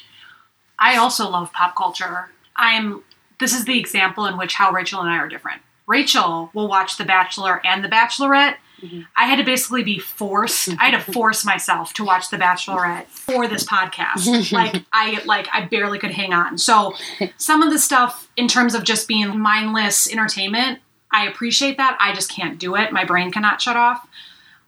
[0.78, 2.30] I also love pop culture.
[2.56, 3.02] I'm
[3.40, 5.62] this is the example in which how Rachel and I are different.
[5.86, 8.56] Rachel will watch The Bachelor and The Bachelorette.
[8.82, 9.02] Mm-hmm.
[9.16, 10.68] I had to basically be forced.
[10.78, 14.52] I had to force myself to watch The Bachelorette for this podcast.
[14.52, 16.58] like I like I barely could hang on.
[16.58, 16.94] So
[17.38, 20.80] some of the stuff in terms of just being mindless entertainment,
[21.12, 21.96] I appreciate that.
[22.00, 22.92] I just can't do it.
[22.92, 24.06] My brain cannot shut off.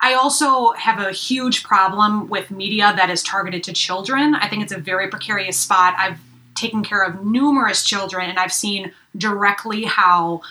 [0.01, 4.35] I also have a huge problem with media that is targeted to children.
[4.35, 5.95] I think it's a very precarious spot.
[5.99, 6.19] I've
[6.55, 10.43] taken care of numerous children and I've seen directly how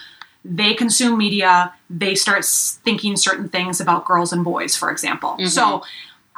[0.45, 5.31] they consume media, they start thinking certain things about girls and boys, for example.
[5.31, 5.47] Mm-hmm.
[5.47, 5.83] So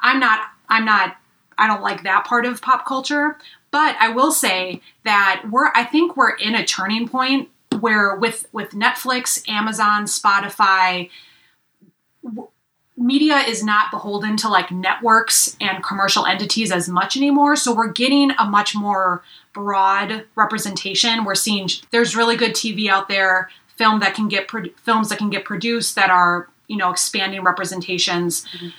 [0.02, 1.18] I'm not, I'm not,
[1.58, 3.38] I don't like that part of pop culture.
[3.70, 8.48] But I will say that we're, I think we're in a turning point where with
[8.52, 11.10] with Netflix, Amazon, Spotify,
[13.02, 17.56] media is not beholden to like networks and commercial entities as much anymore.
[17.56, 21.26] So we're getting a much more broad representation.
[21.26, 25.18] We're seeing there's really good TV out there, film that can get pro- films that
[25.18, 28.46] can get produced that are you know expanding representations.
[28.46, 28.70] Mm-hmm.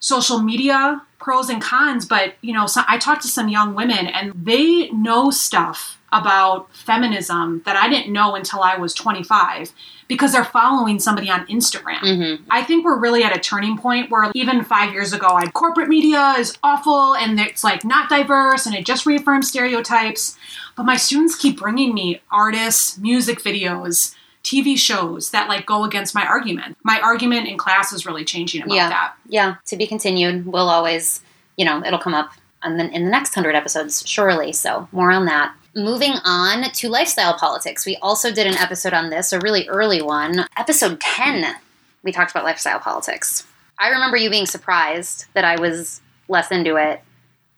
[0.00, 4.06] Social media pros and cons, but you know, so I talked to some young women
[4.08, 9.72] and they know stuff about feminism that I didn't know until I was 25
[10.08, 12.00] because they're following somebody on Instagram.
[12.00, 12.44] Mm-hmm.
[12.50, 15.88] I think we're really at a turning point where even five years ago, I corporate
[15.88, 20.36] media is awful and it's like not diverse and it just reaffirms stereotypes.
[20.76, 26.14] But my students keep bringing me artists, music videos, TV shows that like go against
[26.14, 26.76] my argument.
[26.82, 28.88] My argument in class is really changing about yeah.
[28.88, 29.14] that.
[29.28, 30.46] Yeah, to be continued.
[30.46, 31.22] We'll always,
[31.56, 32.32] you know, it'll come up
[32.64, 34.52] in the, in the next hundred episodes, surely.
[34.52, 35.54] So more on that.
[35.74, 37.86] Moving on to lifestyle politics.
[37.86, 40.46] We also did an episode on this, a really early one.
[40.56, 41.54] Episode 10,
[42.02, 43.46] we talked about lifestyle politics.
[43.78, 47.02] I remember you being surprised that I was less into it,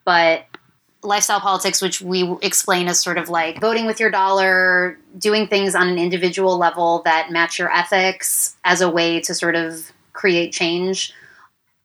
[0.05, 0.45] but
[1.03, 5.75] lifestyle politics, which we explain as sort of like voting with your dollar, doing things
[5.75, 10.53] on an individual level that match your ethics as a way to sort of create
[10.53, 11.13] change.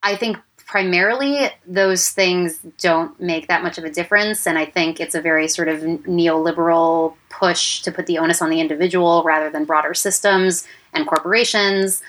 [0.02, 0.38] I think
[0.70, 4.46] primarily those things don't make that much of a difference.
[4.46, 8.50] And i think it's a very sort of neoliberal push to put the onus on
[8.50, 12.02] the individual rather than broader systems and corporations.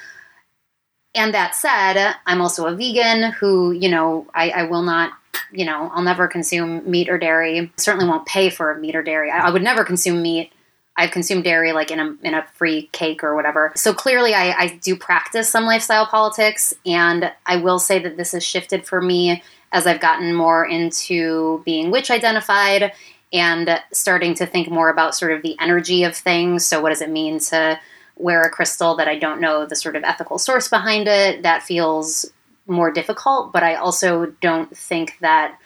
[1.16, 5.12] And that said i'm also a vegan who you know i, I will not
[5.52, 7.72] you know i'll never consume meat or dairy.
[7.78, 9.32] Certainly won't pay for meat or dairy.
[9.32, 10.54] I, I would never consume meat
[10.98, 13.72] I've consumed dairy like in a in a free cake or whatever.
[13.76, 18.34] So clearly, I, I do practice some lifestyle politics, and I will say that this
[18.34, 22.92] has shifted for me as I've gotten more into being witch identified
[23.34, 26.66] and starting to think more about sort of the energy of things.
[26.66, 27.80] So, what does it mean to
[28.18, 31.44] wear a crystal that I don't know the sort of ethical source behind it?
[31.44, 32.30] That feels
[32.68, 35.58] more difficult, but I also don't think that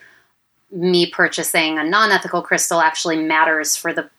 [0.72, 4.10] me purchasing a non ethical crystal actually matters for the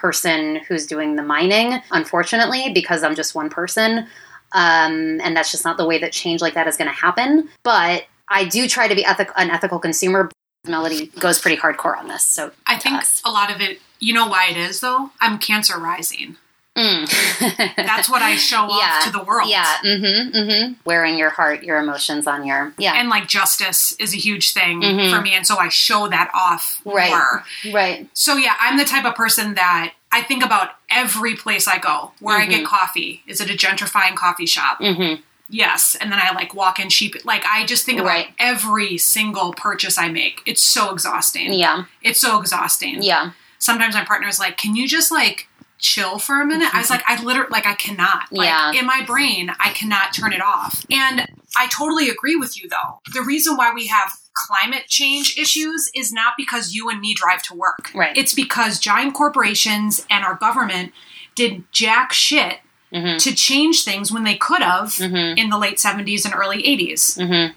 [0.00, 4.06] person who's doing the mining, unfortunately, because I'm just one person.
[4.52, 7.48] Um, and that's just not the way that change like that is going to happen.
[7.62, 10.30] But I do try to be ethic- an ethical consumer.
[10.66, 12.26] Melody goes pretty hardcore on this.
[12.26, 13.20] So I think us.
[13.24, 15.10] a lot of it, you know why it is though?
[15.20, 16.36] I'm cancer rising.
[16.76, 17.76] Mm.
[17.76, 19.48] That's what I show off to the world.
[19.48, 19.64] Yeah.
[19.84, 20.36] Mm-hmm.
[20.36, 20.72] Mm-hmm.
[20.84, 22.94] Wearing your heart, your emotions on your yeah.
[22.96, 25.10] And like justice is a huge thing Mhm.
[25.14, 25.34] for me.
[25.34, 27.10] And so I show that off Right.
[27.10, 27.44] more.
[27.72, 28.08] right.
[28.12, 32.12] So yeah, I'm the type of person that I think about every place I go
[32.20, 33.22] where I get coffee.
[33.26, 34.80] Is it a gentrifying coffee shop?
[34.80, 35.22] Mm-hmm.
[35.50, 35.96] Yes.
[36.00, 37.24] And then I like walk in cheap.
[37.24, 38.28] Like I just think about Right.
[38.38, 40.40] every single purchase I make.
[40.46, 41.52] It's so exhausting.
[41.52, 41.84] Yeah.
[42.02, 43.02] It's so exhausting.
[43.02, 43.30] Yeah.
[43.58, 45.48] Sometimes my partner's like, "Can you just like
[45.84, 48.24] chill for a minute?" I was like, "I literally like I cannot.
[48.32, 48.72] Like Yeah.
[48.72, 53.00] in my brain, I cannot turn it off." And I totally agree with you though.
[53.12, 57.42] The reason why we have climate change issues is not because you and me drive
[57.44, 57.90] to work.
[57.94, 58.16] Right.
[58.16, 60.92] It's because giant corporations and our government
[61.36, 62.58] did jack shit
[62.92, 63.18] Mhm.
[63.18, 65.38] to change things when they could have Mhm.
[65.38, 67.16] in the late 70s and early 80s.
[67.20, 67.54] Mm-hmm.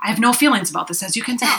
[0.00, 1.58] I have no feelings about this, as you can tell.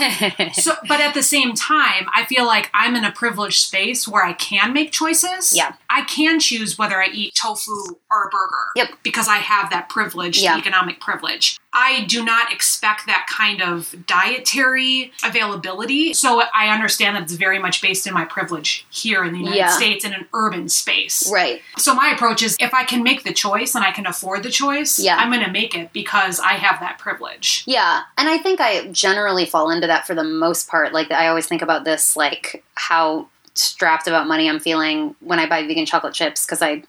[0.54, 4.24] so, but at the same time, I feel like I'm in a privileged space where
[4.24, 5.54] I can make choices.
[5.56, 5.74] Yeah.
[5.90, 7.72] I can choose whether I eat tofu
[8.10, 8.72] or a burger.
[8.78, 8.90] Yep.
[9.04, 10.58] Because I have that privilege, Yeah.
[10.58, 11.58] economic privilege.
[11.74, 16.14] I do not expect that kind of dietary availability.
[16.14, 19.58] So I understand that it's very much based in my privilege here in the United
[19.58, 19.70] Yeah.
[19.70, 21.30] States in an urban space.
[21.32, 21.62] right.
[21.78, 24.50] So my approach is if I can make the choice and I can afford the
[24.50, 25.18] choice, Yeah.
[25.18, 27.64] I'm going to make it because I have that privilege.
[27.68, 30.94] Yeah, and I think I generally fall into that for the most part.
[30.94, 35.48] Like I always think about this, like how strapped about money I'm feeling when I
[35.48, 36.84] buy vegan chocolate chips because I,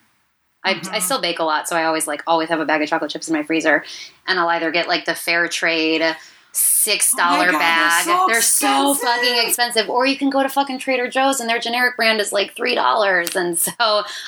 [0.63, 0.93] I, Mhm.
[0.93, 3.11] I still bake a lot, so I always like always have a bag of chocolate
[3.11, 3.83] chips in my freezer,
[4.27, 6.15] and I'll either get like the fair trade
[6.53, 8.05] six dollar Oh bag.
[8.27, 9.89] they're so so fucking expensive.
[9.89, 12.75] Or you can go to fucking Trader Joe's and their generic brand is like three
[12.75, 13.71] dollars, and so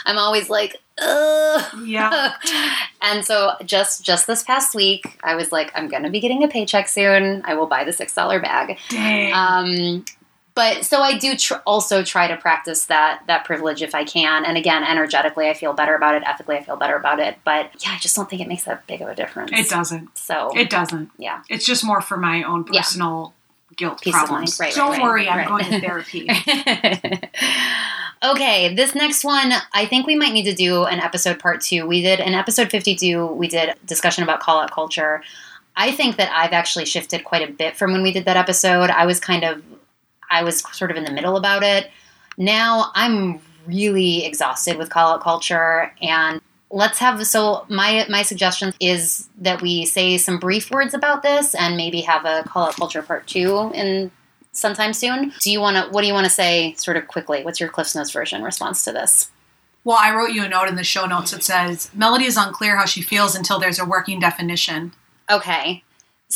[0.05, 1.65] I'm always like, ugh.
[1.85, 2.33] Yeah.
[3.01, 6.47] and so just just this past week, I was like, I'm gonna be getting a
[6.47, 7.41] paycheck soon.
[7.45, 8.77] I will buy the six dollar bag.
[8.89, 9.33] Dang.
[9.33, 10.05] Um,
[10.55, 14.45] but so I do tr- also try to practice that that privilege if I can.
[14.45, 16.23] And again, energetically, I feel better about it.
[16.25, 17.37] Ethically, I feel better about it.
[17.43, 19.51] But yeah, I just don't think it makes that big of a difference.
[19.53, 20.17] it doesn't.
[20.17, 21.09] So It doesn't.
[21.17, 21.41] yeah.
[21.49, 22.81] It's just more for my own Yeah.
[22.81, 23.33] personal
[23.75, 24.59] guilt Peace problems.
[24.59, 26.29] Right, Don't right, worry, right, I'm going to therapy.
[28.23, 31.85] okay, this next one, I think we might need to do an episode part two.
[31.87, 35.23] We did in episode 52, we did discussion about call out culture.
[35.75, 38.91] I think that I've actually shifted quite a bit from when we did that episode.
[38.91, 39.63] I was kind of,
[40.33, 41.89] I was sort of in the middle about it.
[42.37, 48.73] Now I'm really exhausted with call out culture and let's have so my my suggestion
[48.79, 52.75] is that we say some brief words about this and maybe have a call out
[52.75, 54.11] culture part two in
[54.51, 55.31] sometime soon.
[55.39, 55.91] Do you want to?
[55.91, 57.43] What do you want to say, sort of quickly?
[57.43, 59.31] What's your Cliff's Notes version response to this?
[59.83, 62.77] well, I wrote you a note in the show notes that says Melody is unclear
[62.77, 64.93] how she feels until there's a working definition.
[65.29, 65.83] Okay,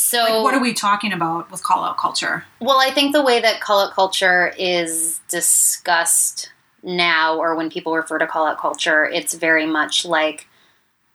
[0.00, 2.44] so Like, what are we talking about with call out culture?
[2.60, 7.94] well, I think the way that call out culture is discussed now, or when people
[7.94, 10.46] refer to call out culture, it's very much like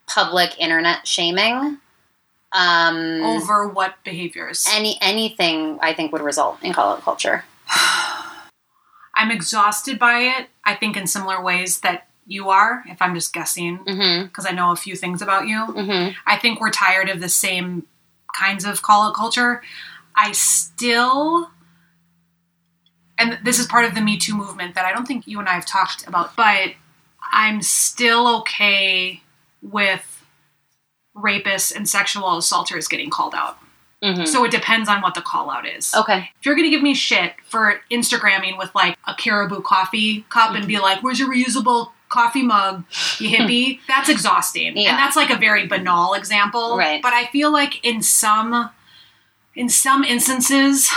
[0.08, 1.78] public internet shaming.
[2.52, 4.68] Um, Over what behaviors?
[4.72, 7.46] any anything I think would result in call out culture.
[9.16, 10.48] I'm exhausted by it.
[10.66, 14.26] I think in similar ways that you are, if I'm just guessing, Mm-hmm.
[14.26, 15.58] because I know a few things about you.
[15.58, 16.12] Mm-hmm.
[16.26, 17.86] I think we're tired of the same
[18.34, 19.62] kinds of call out culture.
[20.16, 21.50] I still,
[23.18, 25.48] and this is part of the Me Too movement that I don't think you and
[25.48, 26.74] I have talked about, but
[27.32, 29.22] I'm still okay
[29.62, 30.24] with
[31.16, 33.58] rapists and sexual assaulters getting called out.
[34.04, 34.26] Mm-hmm.
[34.26, 35.94] So it depends on what the call out is.
[35.96, 36.30] Okay.
[36.38, 40.68] If you're gonna give me shit for Instagramming with like a caribou coffee cup and
[40.68, 42.84] be like, "Where's your reusable coffee mug,
[43.20, 44.90] you hippie?" that's exhausting, Yeah.
[44.92, 46.78] and that's like a very banal example.
[46.78, 47.02] Right.
[47.02, 48.70] But I feel like in some,
[49.56, 50.90] in some instances,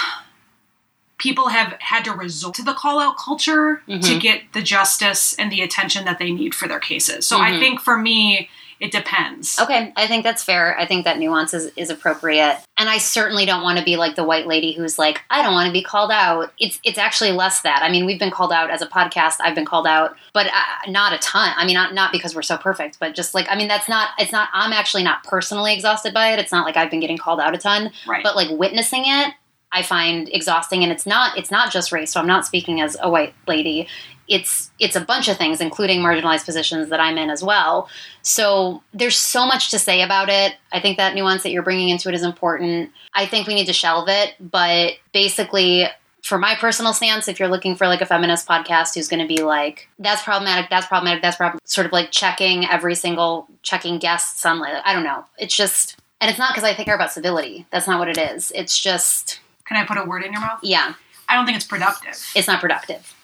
[1.19, 4.21] people have had to resort to the call out culture to Mhm.
[4.21, 7.27] get the justice and the attention that they need for their cases.
[7.27, 7.59] So I Mhm.
[7.61, 9.59] think for me, it depends.
[9.59, 10.79] Okay, I think that's fair.
[10.79, 12.59] I think that nuance is, is appropriate.
[12.77, 15.55] And I certainly don't want to be like the white lady who's like, I don't
[15.55, 16.53] want to be called out.
[16.59, 17.81] It's it's actually less that.
[17.83, 19.37] I mean, we've been called out as a podcast.
[19.41, 21.53] I've been called out, but uh, not a ton.
[21.57, 24.11] I mean, not not because we're so perfect, but just like I mean, that's not.
[24.19, 24.49] It's not.
[24.53, 26.39] I'm actually not personally exhausted by it.
[26.39, 28.23] It's not like I've been getting called out a ton, Right.
[28.23, 29.33] but like witnessing it.
[29.73, 31.37] I find exhausting, and it's not.
[31.37, 32.13] It's not just race.
[32.13, 33.89] So I'm not speaking as a white lady.
[34.29, 37.89] It's it's a bunch of things, including marginalized positions that I'm in as well.
[38.23, 40.55] So there's so much to say about it.
[40.73, 42.91] I think that nuance that you're bringing into it is important.
[43.15, 45.87] I think we need to shelve it, but basically,
[46.23, 49.33] for my personal stance, if you're looking for like a feminist podcast who's going to
[49.33, 53.99] be like, that's problematic, that's problematic, that's problem, sort of like checking every single checking
[53.99, 55.25] guests on like, I don't know.
[55.39, 57.65] It's just, and it's not because I think about civility.
[57.71, 58.51] That's not what it is.
[58.57, 60.59] It's just, Can I put a word in your mouth?
[60.65, 60.95] yeah,
[61.29, 62.21] I don't think it's productive.
[62.35, 63.15] it's not productive.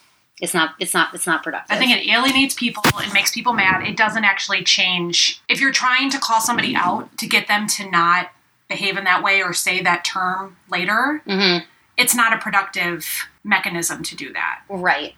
[0.43, 0.74] It's not.
[0.80, 1.14] It's not.
[1.14, 1.74] It's not productive.
[1.74, 2.82] I think it alienates people.
[2.99, 3.86] It makes people mad.
[3.86, 5.40] It doesn't actually change.
[5.49, 8.30] If you're trying to call somebody out to get them to not
[8.68, 11.64] behave in that way or say that term later, Mhm.
[11.97, 14.61] it's not a productive mechanism to do that.
[14.68, 15.14] Right.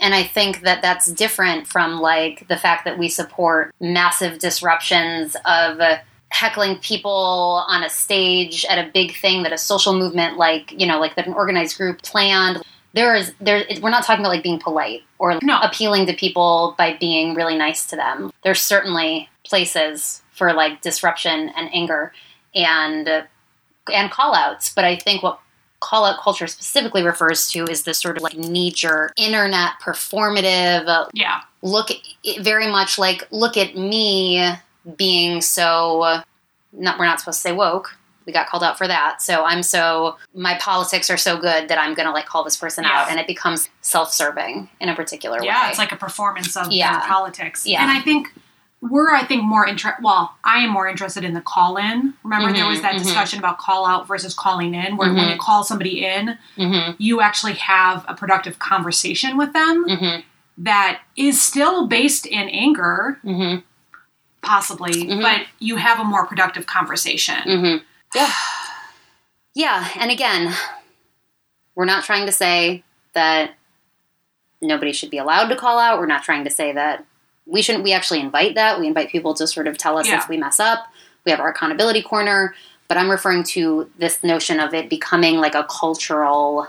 [0.00, 5.36] And I think that that's different from like the fact that we support massive disruptions
[5.44, 5.80] of
[6.30, 10.86] heckling people on a stage at a big thing that a social movement like, you
[10.86, 12.62] know, like that an organized group planned.
[12.94, 15.58] There is there we're not talking about like being polite or No.
[15.60, 18.32] appealing to people by being really nice to them.
[18.44, 22.12] There's certainly places for like disruption and anger
[22.54, 23.22] and uh,
[23.92, 25.38] and call outs, but I think what
[25.80, 30.86] call out culture specifically refers to is this sort of like knee jerk internet performative
[30.86, 31.40] uh, Yeah.
[31.62, 31.88] look
[32.40, 34.52] very much like look at me
[34.96, 36.20] being so
[36.72, 39.62] not we're not supposed to say woke we got called out for that so i'm
[39.62, 43.18] so my politics are so good that i'm gonna like call this person out and
[43.20, 46.92] it becomes self-serving in a particular Yeah, way Yeah, it's like a performance of Yeah.
[46.98, 47.66] their politics.
[47.66, 47.82] Yeah.
[47.82, 48.28] And I think
[48.80, 50.02] we're, I think, more interested.
[50.02, 52.14] Well, I am more interested in the call in.
[52.24, 52.98] Remember, there Mhm, was that mhm.
[53.04, 55.32] discussion about call out versus calling in, where when Mhm.
[55.34, 60.16] you call somebody in, hmm you actually have a productive conversation with them hmm
[60.58, 63.18] that is still based in anger,
[64.42, 67.82] possibly, but you have a more productive conversation.
[68.14, 68.32] Yeah.
[69.54, 70.54] Yeah, and again,
[71.74, 72.82] we're not trying to say
[73.12, 73.50] that
[74.62, 75.98] nobody should be allowed to call out.
[75.98, 77.04] We're not trying to say that
[77.44, 77.84] we shouldn't.
[77.84, 78.80] We actually invite that.
[78.80, 80.16] We invite people to sort of tell us Yeah.
[80.22, 80.86] if we mess up.
[81.26, 82.54] We have our accountability corner.
[82.88, 86.66] But I'm referring to this notion of it becoming like a cultural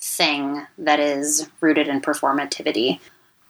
[0.00, 2.98] thing that is rooted in performativity.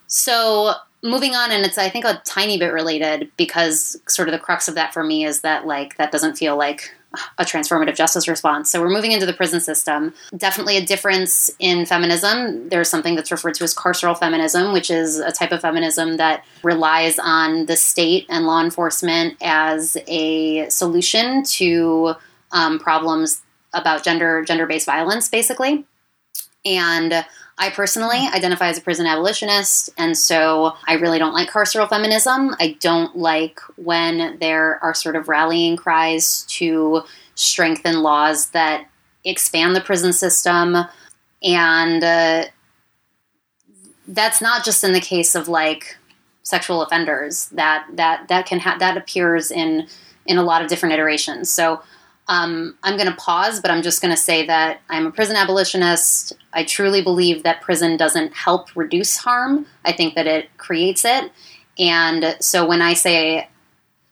[0.08, 4.38] So moving on, and it's I think a tiny bit related because sort of the
[4.38, 6.94] crux of that for me is that like that doesn't feel like
[7.38, 8.70] a transformative justice response.
[8.70, 10.12] So we're moving into the prison system.
[10.36, 12.68] Definitely a difference in feminism.
[12.68, 16.44] There's something that's referred to as carceral feminism, which is a type of feminism that
[16.62, 22.14] relies on the state and law enforcement as a solution to
[22.52, 23.42] um, problems
[23.72, 25.84] about gender gender based violence, basically.
[26.64, 27.24] And
[27.58, 32.54] I personally identify as a prison abolitionist, and so I really don't like carceral feminism.
[32.60, 37.02] I don't like when there are sort of rallying cries to
[37.34, 38.86] strengthen laws that
[39.24, 40.76] expand the prison system.
[41.42, 42.44] And uh,
[44.06, 45.96] that's not just in the case of like
[46.42, 47.46] sexual offenders.
[47.48, 49.86] That that that can ha- that appears in
[50.26, 51.50] in a lot of different iterations.
[51.50, 51.82] So
[52.28, 55.36] um, I'm going to pause, but I'm just going to say that I'm a prison
[55.36, 56.34] abolitionist.
[56.52, 59.66] I truly believe that prison doesn't help reduce harm.
[59.84, 61.32] I think that it creates it.
[61.78, 63.48] And so when I say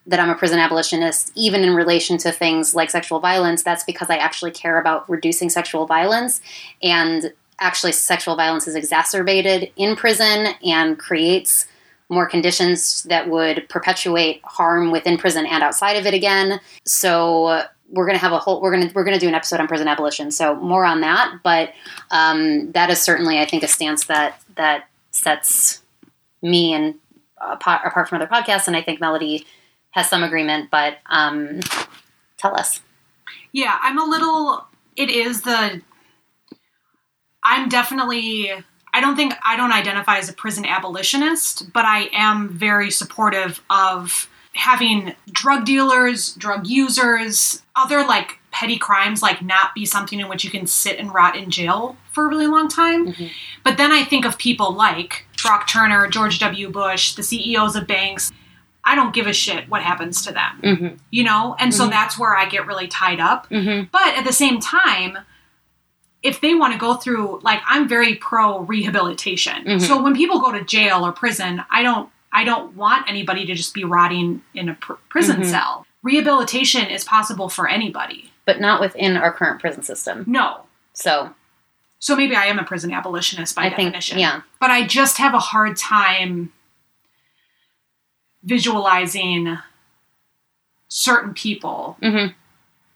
[0.06, 4.08] that I'm a prison abolitionist, even in relation to things like sexual violence, that's because
[4.08, 6.40] I actually care about reducing sexual violence.
[6.82, 11.66] And actually, sexual violence is exacerbated in prison and creates
[12.08, 16.60] more conditions that would perpetuate harm within prison and outside of it again.
[16.84, 19.34] So we're going to have a whole we're going to we're going to do an
[19.34, 20.30] episode on prison abolition.
[20.30, 21.72] So more on that, but
[22.10, 25.82] um, that is certainly I think a stance that that sets
[26.42, 26.94] me and
[27.40, 29.46] apart, apart from other podcasts, and I think Melody
[29.90, 30.70] has some agreement.
[30.70, 31.60] But um,
[32.36, 32.80] tell us.
[33.52, 34.66] Yeah, I'm a little.
[34.96, 35.80] It is the.
[37.42, 38.50] I'm definitely.
[38.92, 43.62] I don't think I don't identify as a prison abolitionist, but I am very supportive
[43.68, 50.28] of having drug dealers, drug users, other like petty crimes like not be something in
[50.28, 53.12] which you can sit and rot in jail for a really long time.
[53.12, 53.30] Mhm.
[53.62, 56.70] But then I think of people like Brock Turner, George W.
[56.70, 58.32] Bush, the CEOs of banks.
[58.82, 60.94] I don't give a shit what happens to them, Mm-hmm.
[61.10, 61.54] you know?
[61.58, 61.90] And so Mhm.
[61.90, 63.48] that's where I get really tied up.
[63.50, 63.88] Mm-hmm.
[63.92, 65.18] But at the same time,
[66.22, 69.64] if they want to go through, like, I'm very pro rehabilitation.
[69.64, 69.80] Mhm.
[69.82, 72.08] So when people go to jail or prison, I don't.
[72.36, 75.50] I don't want anybody to just be rotting in a pr- prison Mhm.
[75.50, 75.86] cell.
[76.02, 78.30] Rehabilitation is possible for anybody.
[78.44, 80.24] But not within our current prison system.
[80.28, 80.66] No.
[80.92, 81.34] So
[81.98, 84.18] So maybe I am a prison abolitionist by I think, definition.
[84.18, 84.42] yeah.
[84.60, 86.52] But I just have a hard time
[88.44, 89.58] visualizing
[90.88, 92.26] certain people hmm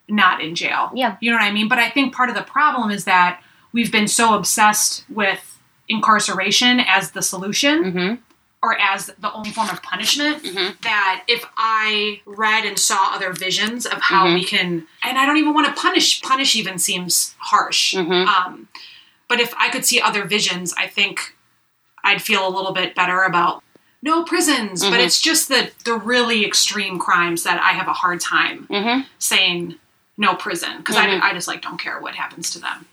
[0.09, 0.91] not in jail.
[0.93, 1.16] Yeah.
[1.20, 1.68] You know what I mean?
[1.68, 3.41] But I think part of the problem is that
[3.72, 5.57] we've been so obsessed with
[5.88, 8.14] incarceration as the solution hmm
[8.62, 10.78] or as the only form of punishment Mhm.
[10.82, 14.34] that if I read and saw other visions of how Mhm.
[14.34, 17.94] we can and I don't even want to punish punish even seems harsh.
[17.94, 18.26] Mhm.
[18.26, 18.68] Um
[19.28, 21.34] but if I could see other visions, I think
[22.04, 23.62] I'd feel a little bit better about
[24.02, 25.04] no prisons, but Mhm.
[25.04, 29.76] it's just the the really extreme crimes that I have a hard time hmm saying
[30.18, 30.96] no prison because.
[30.96, 32.86] I, I just like don't care what happens to them.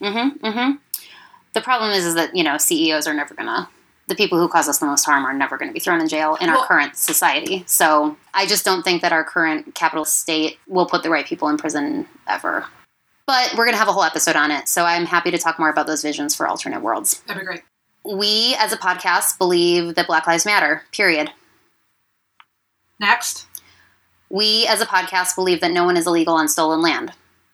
[1.53, 3.67] The problem is, is that you know CEOs are never gonna.
[4.07, 6.07] The people who cause us the most harm are never going to be thrown in
[6.07, 7.63] jail in Well- our current society.
[7.67, 11.49] So I just don't think that our current capitalist state will put the right people
[11.49, 12.65] in prison ever.
[13.25, 14.69] But we're going to have a whole episode on it.
[14.69, 17.19] So I'm happy to talk more about those visions for alternate worlds.
[17.27, 17.63] That'd be great.
[18.05, 21.31] We, as a podcast, believe that Black Lives Matter, period.
[22.99, 23.45] Next,
[24.29, 27.11] We, as a podcast, believe that no one is illegal on stolen land,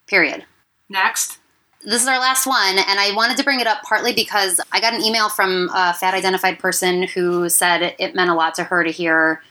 [0.08, 0.46] period.
[0.90, 1.40] next.
[1.86, 4.80] This is our last one, and I wanted to bring it up partly because I
[4.80, 8.64] got an email from a fat identified person who said it meant a lot to
[8.64, 9.42] her to hear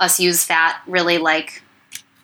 [0.00, 1.62] us use fat really like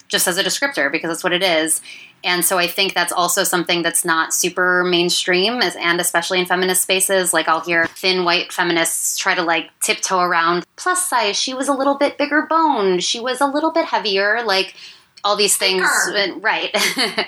[0.08, 1.80] just as a descriptor because that's what it is.
[2.24, 6.46] And so I think that's also something that's not super mainstream, as, and especially in
[6.46, 7.32] feminist spaces.
[7.32, 11.36] Like I'll hear thin white feminists try to like tiptoe around plus size.
[11.36, 13.04] She was a little bit bigger boned.
[13.04, 14.42] She was a little bit heavier.
[14.44, 14.74] Like
[15.22, 16.38] all these things, Thicker.
[16.40, 16.74] right?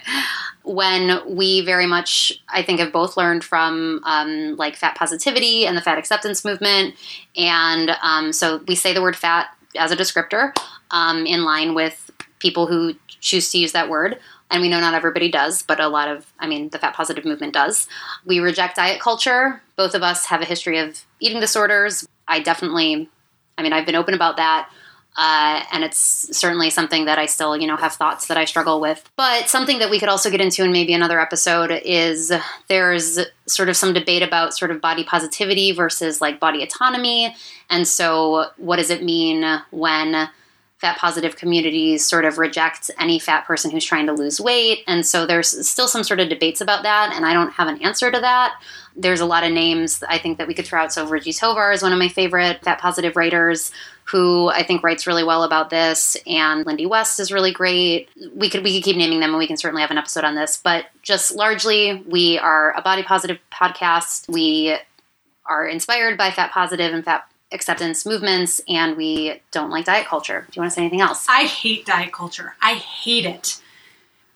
[0.63, 5.77] when we very much, I think, have both learned from um, like fat positivity and
[5.77, 6.95] the fat acceptance movement,
[7.37, 10.53] and um, so we say the word fat as a descriptor
[10.91, 14.19] um, in line with people who choose to use that word.
[14.51, 17.25] And we know not everybody does, but a lot of, I mean, the fat positive
[17.25, 17.87] movement does.
[18.27, 19.63] We reject diet culture.
[19.77, 22.09] Both of us have a history of eating disorders.
[22.27, 23.09] I definitely,
[23.57, 24.69] I mean, I've been open about that.
[25.17, 28.81] Uh, and it's certainly something that I still, you know, have thoughts that I struggle
[28.81, 29.09] with.
[29.17, 32.33] But something that we could also get into in maybe another episode is
[32.69, 37.35] there's sort of some debate about sort of body positivity versus like body autonomy.
[37.69, 40.29] And so, what does it mean when
[40.81, 44.83] fat positive communities sort of rejects any fat person who's trying to lose weight?
[44.87, 47.83] And so, there's still some sort of debates about that, and I don't have an
[47.83, 48.61] answer to that.
[48.97, 50.93] There's a lot of names I think that we could throw out.
[50.93, 53.71] So, Virgie Tovar is one of my favorite fat positive writers
[54.11, 58.09] who I think writes really well about this, and Lindy West is really great.
[58.35, 60.35] We could we could keep naming them, and we can certainly have an episode on
[60.35, 60.57] this.
[60.57, 64.29] But just largely, we are a body positive podcast.
[64.29, 64.77] We
[65.47, 70.47] are inspired by fat positive and fat acceptance movements, and we don't like diet culture.
[70.51, 71.27] Do you want to say anything else?
[71.29, 72.55] I hate diet culture.
[72.63, 73.61] I hate it.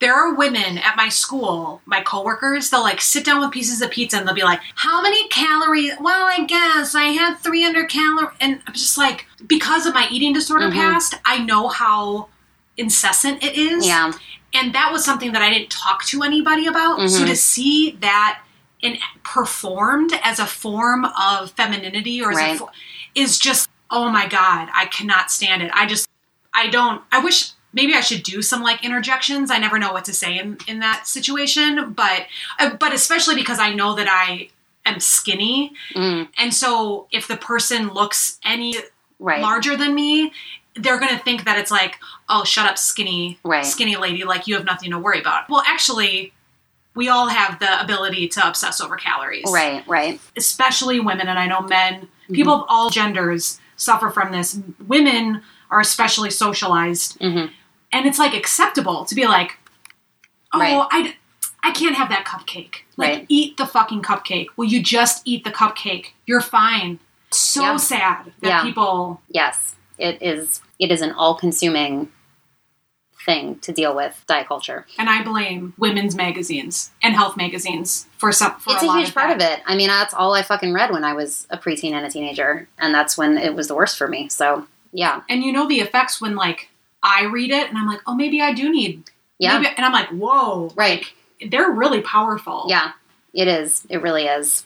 [0.00, 3.90] There are women at my school, my coworkers, they'll like sit down with pieces of
[3.90, 5.92] pizza and they'll be like, How many calories?
[6.00, 8.36] Well, I guess I had 300 calories.
[8.40, 10.74] And I'm just like, because of my eating disorder Mhm.
[10.74, 12.28] past, I know how
[12.76, 13.86] incessant it is.
[13.86, 14.12] Yeah,
[14.52, 16.98] And that was something that I didn't talk to anybody about.
[17.10, 17.26] So Mhm.
[17.26, 18.40] to see that
[18.82, 22.54] in, performed as a form of femininity or as Right.
[22.56, 22.70] a fo-
[23.14, 25.70] is just oh my god, I cannot stand it.
[25.74, 26.08] I just
[26.52, 29.50] I don't I wish maybe I should do some like interjections.
[29.50, 32.26] I never know what to say in in that situation, but
[32.58, 34.48] uh, but especially because I know that I
[34.86, 35.72] am skinny.
[35.94, 38.76] Mm, And so if the person looks any
[39.18, 39.40] right.
[39.40, 40.30] larger than me,
[40.76, 41.98] they're going to think that it's like,
[42.28, 43.64] oh, shut up, skinny, Right.
[43.64, 45.48] skinny lady, like you have nothing to worry about.
[45.48, 46.34] Well, actually,
[46.94, 50.20] we all have the ability to obsess over calories, Right, right.
[50.36, 52.34] Especially women, and I know men, Mm-hmm.
[52.34, 54.58] people of all genders suffer from this.
[54.86, 57.50] Women are especially socialized, Mhm.
[57.92, 59.58] and it's like acceptable to be like,
[60.52, 60.86] oh, Right.
[60.90, 61.16] I.
[61.66, 62.80] I can't have that cupcake.
[62.98, 63.26] Like, Right.
[63.30, 64.48] eat the fucking cupcake.
[64.56, 66.08] Will you just eat the cupcake?
[66.26, 66.98] You're fine.
[67.30, 67.76] So Yeah.
[67.78, 68.62] sad that Yeah.
[68.62, 70.60] people Yes, it is.
[70.78, 72.10] It is an all-consuming
[73.24, 74.86] thing to deal with diet culture.
[74.98, 78.54] and I blame women's magazines and health magazines for some.
[78.60, 79.52] For it's a, a huge of part that.
[79.52, 79.62] of it.
[79.66, 82.68] I mean, that's all I fucking read when I was a preteen and a teenager,
[82.78, 84.28] and that's when it was the worst for me.
[84.28, 86.68] So, yeah, And you know the effects when like
[87.02, 89.10] I read it and I'm like, oh, maybe I do need.
[89.38, 91.04] yeah, Maybe, and I'm like, whoa, right.
[91.50, 92.66] they're really powerful.
[92.68, 92.92] Yeah,
[93.32, 93.84] it is.
[93.90, 94.64] It really is.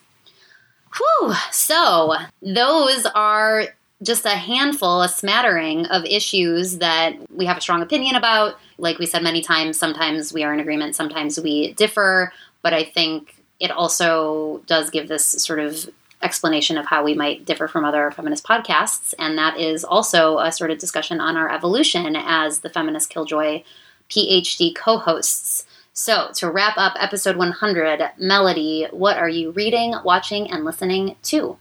[0.97, 1.35] Whew.
[1.53, 3.65] So, those are
[4.03, 8.57] just a handful, a smattering of issues that we have a strong opinion about.
[8.79, 12.33] Like we said many times, sometimes we are in agreement, sometimes we differ.
[12.63, 15.89] But I think it also does give this sort of
[16.23, 19.15] explanation of how we might differ from other feminist podcasts.
[19.19, 23.63] And that is also a sort of discussion on our evolution as the Feminist Killjoy
[24.09, 25.65] PhD co hosts.
[25.93, 31.59] So, to wrap up episode 100, Melody, what are you reading, watching, and listening to?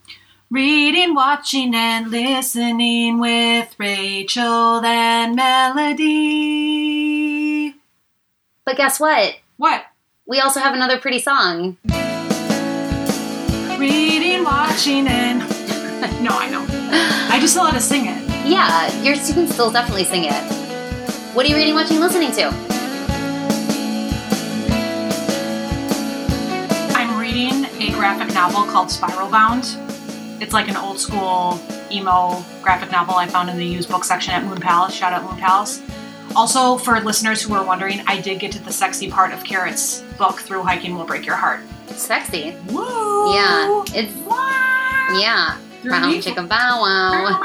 [0.50, 6.06] Reading, watching, and listening with Rachel and Melody.
[8.64, 9.36] But guess what?
[9.58, 9.84] What?
[10.26, 11.76] We also have another pretty song.
[13.78, 15.39] Reading, watching, and.
[16.24, 16.66] no, I know.
[17.30, 18.48] I just know how to sing it.
[18.48, 20.43] Yeah, your students still definitely sing it.
[21.36, 22.54] What are you reading, watching, listening to?
[26.95, 29.78] I'm reading a graphic novel called Spiral Bound.
[30.40, 31.60] It's like an old school
[31.92, 34.94] emo graphic novel I found in the used book section at Moon Palace.
[34.94, 35.82] Shout out Moon Palace.
[36.36, 40.02] Also, for listeners who are wondering, I did get to the sexy part of Carrot's
[40.18, 41.62] book, Thru-Hiking Will Break Your Heart.
[41.88, 42.56] Sexy.
[42.68, 43.34] Woo!
[43.34, 45.18] Yeah, it's Wow!
[45.20, 45.58] yeah.
[45.90, 47.40] Brown chicken bow wow.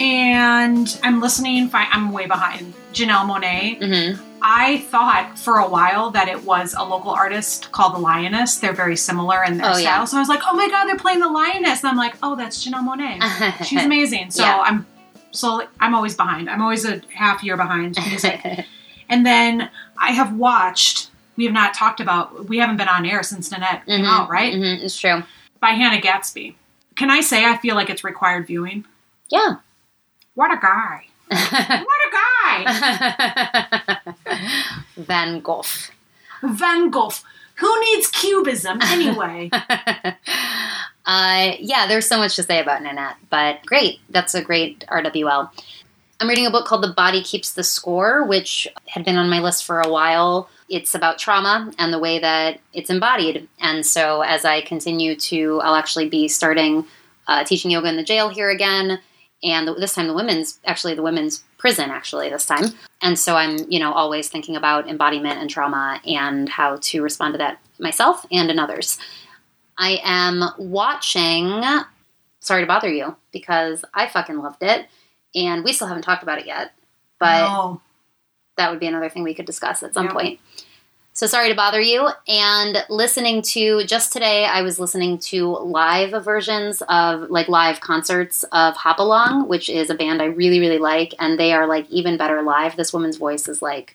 [0.00, 1.70] and I'm listening.
[1.72, 2.74] I'm way behind.
[2.92, 3.78] Janelle Monáe.
[4.16, 8.56] hmm I thought for a while that it was a local artist called the Lioness.
[8.56, 9.82] They're very similar in their Oh, style.
[9.82, 10.04] yeah.
[10.04, 11.84] So I was like, oh my god, they're playing the Lioness.
[11.84, 13.64] And I'm like, oh, that's Janelle Monáe.
[13.64, 14.32] She's amazing.
[14.32, 14.60] So Yeah.
[14.60, 14.84] I'm
[15.30, 16.50] so I'm always behind.
[16.50, 18.66] I'm always a half year behind music.
[19.08, 21.10] and then I have watched.
[21.36, 22.48] We have not talked about.
[22.48, 24.52] We haven't been on air since Nanette came Mhm, out, right?
[24.54, 25.22] mhm, it's true.
[25.62, 26.56] By Hannah Gadsby.
[26.96, 28.84] Can I say I feel like it's required viewing?
[29.30, 29.58] Yeah.
[30.34, 31.06] What a guy!
[31.30, 33.98] What a guy!
[34.96, 35.62] Van Gogh.
[36.42, 37.12] Van Gogh.
[37.54, 39.50] Who needs cubism anyway?
[41.06, 44.00] uh, yeah, there's so much to say about Nanette, but great.
[44.10, 45.48] That's a great RWL.
[46.20, 49.38] I'm reading a book called The Body Keeps the Score, which had been on my
[49.38, 50.48] list for a while.
[50.68, 53.48] It's about trauma and the way that it's embodied.
[53.60, 56.86] And so, as I continue to, I'll actually be starting
[57.26, 59.00] uh, teaching yoga in the jail here again.
[59.44, 62.66] And the, this time, the women's, actually, the women's prison, actually, this time.
[63.00, 67.34] And so, I'm, you know, always thinking about embodiment and trauma and how to respond
[67.34, 68.98] to that myself and in others.
[69.78, 71.62] I am watching
[72.42, 74.86] Sorry to Bother You because I fucking loved it.
[75.34, 76.72] And we still haven't talked about it yet.
[77.18, 77.80] But no.
[78.56, 80.12] That would be another thing we could discuss at some Yeah.
[80.12, 80.40] point.
[81.14, 82.08] So sorry to bother you.
[82.26, 88.44] And listening to just today, I was listening to live versions of like live concerts
[88.44, 91.14] of Hop Along, which is a band I really, really like.
[91.18, 92.76] And they are like even better live.
[92.76, 93.94] This woman's voice is like,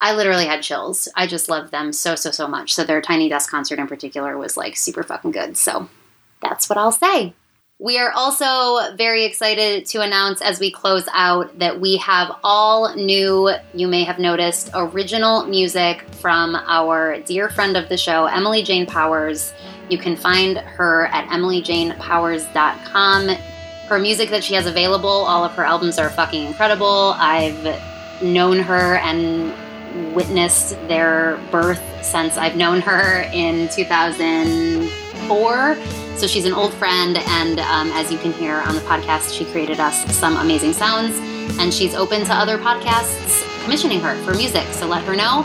[0.00, 1.08] I literally had chills.
[1.14, 2.74] I just love them so, so, so much.
[2.74, 5.56] So their Tiny Desk concert in particular was like super fucking good.
[5.56, 5.88] So
[6.42, 7.32] that's what I'll say.
[7.78, 12.96] We are also very excited to announce as we close out that we have all
[12.96, 18.62] new, you may have noticed, original music from our dear friend of the show, Emily
[18.62, 19.52] Jane Powers.
[19.90, 23.28] You can find her at emilyjanepowers.com.
[23.88, 27.14] Her music that she has available, all of her albums are fucking incredible.
[27.18, 29.52] I've known her and
[30.14, 33.68] witnessed their birth since I've known her in
[35.28, 35.76] 2004.
[36.16, 39.44] So she's an old friend, and um, as you can hear on the podcast, she
[39.46, 41.18] created us some amazing sounds.
[41.58, 45.44] And she's open to other podcasts commissioning her for music, so let her know.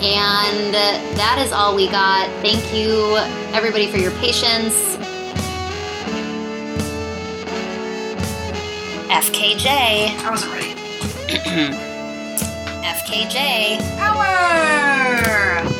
[0.00, 2.28] And uh, that is all we got.
[2.42, 3.16] Thank you,
[3.54, 4.96] everybody, for your patience.
[9.08, 10.24] FKJ.
[10.24, 10.74] I wasn't ready.
[12.84, 13.78] FKJ.
[13.98, 15.75] Power!